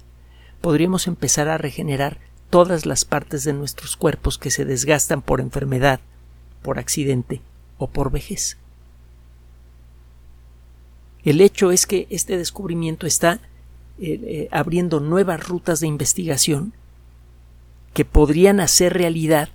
podríamos 0.61 1.07
empezar 1.07 1.49
a 1.49 1.57
regenerar 1.57 2.19
todas 2.49 2.85
las 2.85 3.03
partes 3.03 3.43
de 3.43 3.53
nuestros 3.53 3.97
cuerpos 3.97 4.37
que 4.37 4.51
se 4.51 4.63
desgastan 4.63 5.21
por 5.21 5.41
enfermedad, 5.41 5.99
por 6.61 6.79
accidente 6.79 7.41
o 7.77 7.87
por 7.87 8.11
vejez. 8.11 8.57
El 11.25 11.41
hecho 11.41 11.71
es 11.71 11.85
que 11.85 12.07
este 12.09 12.37
descubrimiento 12.37 13.05
está 13.05 13.41
eh, 13.99 14.19
eh, 14.23 14.47
abriendo 14.51 14.99
nuevas 14.99 15.45
rutas 15.45 15.81
de 15.81 15.87
investigación 15.87 16.73
que 17.93 18.05
podrían 18.05 18.59
hacer 18.59 18.93
realidad 18.93 19.49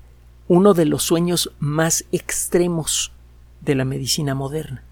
uno 0.49 0.75
de 0.75 0.85
los 0.85 1.03
sueños 1.05 1.53
más 1.59 2.05
extremos 2.13 3.13
de 3.61 3.75
la 3.75 3.85
medicina 3.85 4.35
moderna 4.35 4.83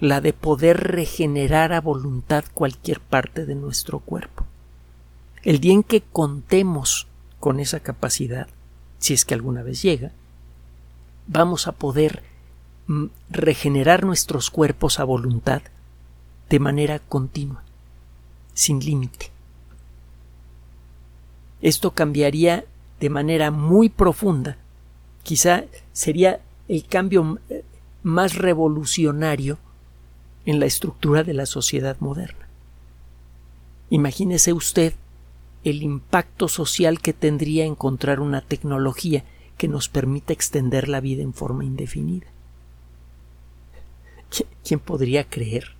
la 0.00 0.22
de 0.22 0.32
poder 0.32 0.78
regenerar 0.78 1.72
a 1.72 1.80
voluntad 1.80 2.44
cualquier 2.54 3.00
parte 3.00 3.44
de 3.44 3.54
nuestro 3.54 4.00
cuerpo. 4.00 4.46
El 5.42 5.60
día 5.60 5.74
en 5.74 5.82
que 5.82 6.00
contemos 6.00 7.06
con 7.38 7.60
esa 7.60 7.80
capacidad, 7.80 8.48
si 8.98 9.14
es 9.14 9.24
que 9.24 9.34
alguna 9.34 9.62
vez 9.62 9.82
llega, 9.82 10.12
vamos 11.26 11.68
a 11.68 11.72
poder 11.72 12.22
regenerar 13.28 14.04
nuestros 14.04 14.50
cuerpos 14.50 14.98
a 14.98 15.04
voluntad 15.04 15.62
de 16.48 16.58
manera 16.58 16.98
continua, 16.98 17.62
sin 18.54 18.80
límite. 18.80 19.30
Esto 21.62 21.92
cambiaría 21.92 22.64
de 22.98 23.10
manera 23.10 23.50
muy 23.50 23.88
profunda, 23.88 24.56
quizá 25.22 25.64
sería 25.92 26.40
el 26.68 26.84
cambio 26.84 27.38
eh, 27.48 27.64
más 28.02 28.34
revolucionario 28.34 29.58
en 30.44 30.58
la 30.58 30.66
estructura 30.66 31.22
de 31.22 31.34
la 31.34 31.46
sociedad 31.46 31.96
moderna. 32.00 32.48
Imagínese 33.90 34.52
usted 34.52 34.94
el 35.62 35.82
impacto 35.82 36.48
social 36.48 37.00
que 37.00 37.12
tendría 37.12 37.66
encontrar 37.66 38.20
una 38.20 38.40
tecnología 38.40 39.24
que 39.58 39.68
nos 39.68 39.88
permita 39.88 40.32
extender 40.32 40.88
la 40.88 41.00
vida 41.00 41.22
en 41.22 41.34
forma 41.34 41.64
indefinida. 41.64 42.26
¿Quién 44.64 44.80
podría 44.80 45.24
creer 45.24 45.72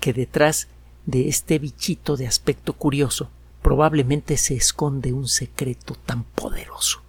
que 0.00 0.12
detrás 0.12 0.68
de 1.06 1.28
este 1.28 1.58
bichito 1.58 2.16
de 2.16 2.26
aspecto 2.26 2.72
curioso 2.72 3.30
probablemente 3.62 4.36
se 4.36 4.54
esconde 4.54 5.12
un 5.12 5.28
secreto 5.28 5.94
tan 5.94 6.24
poderoso? 6.24 7.02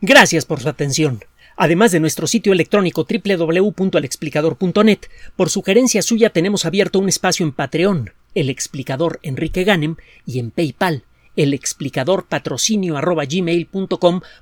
Gracias 0.00 0.44
por 0.44 0.60
su 0.60 0.68
atención. 0.68 1.24
Además 1.56 1.92
de 1.92 2.00
nuestro 2.00 2.26
sitio 2.26 2.52
electrónico 2.52 3.06
www.alexplicador.net, 3.08 4.98
por 5.36 5.50
sugerencia 5.50 6.02
suya 6.02 6.30
tenemos 6.30 6.64
abierto 6.64 6.98
un 6.98 7.08
espacio 7.08 7.46
en 7.46 7.52
Patreon, 7.52 8.12
el 8.34 8.50
explicador 8.50 9.20
Enrique 9.22 9.64
Ganem, 9.64 9.96
y 10.26 10.40
en 10.40 10.50
PayPal, 10.50 11.04
el 11.36 11.54
explicador 11.54 12.26
patrocinio 12.26 12.96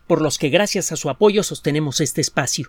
por 0.06 0.22
los 0.22 0.38
que 0.38 0.48
gracias 0.48 0.92
a 0.92 0.96
su 0.96 1.10
apoyo 1.10 1.42
sostenemos 1.42 2.00
este 2.00 2.20
espacio. 2.20 2.68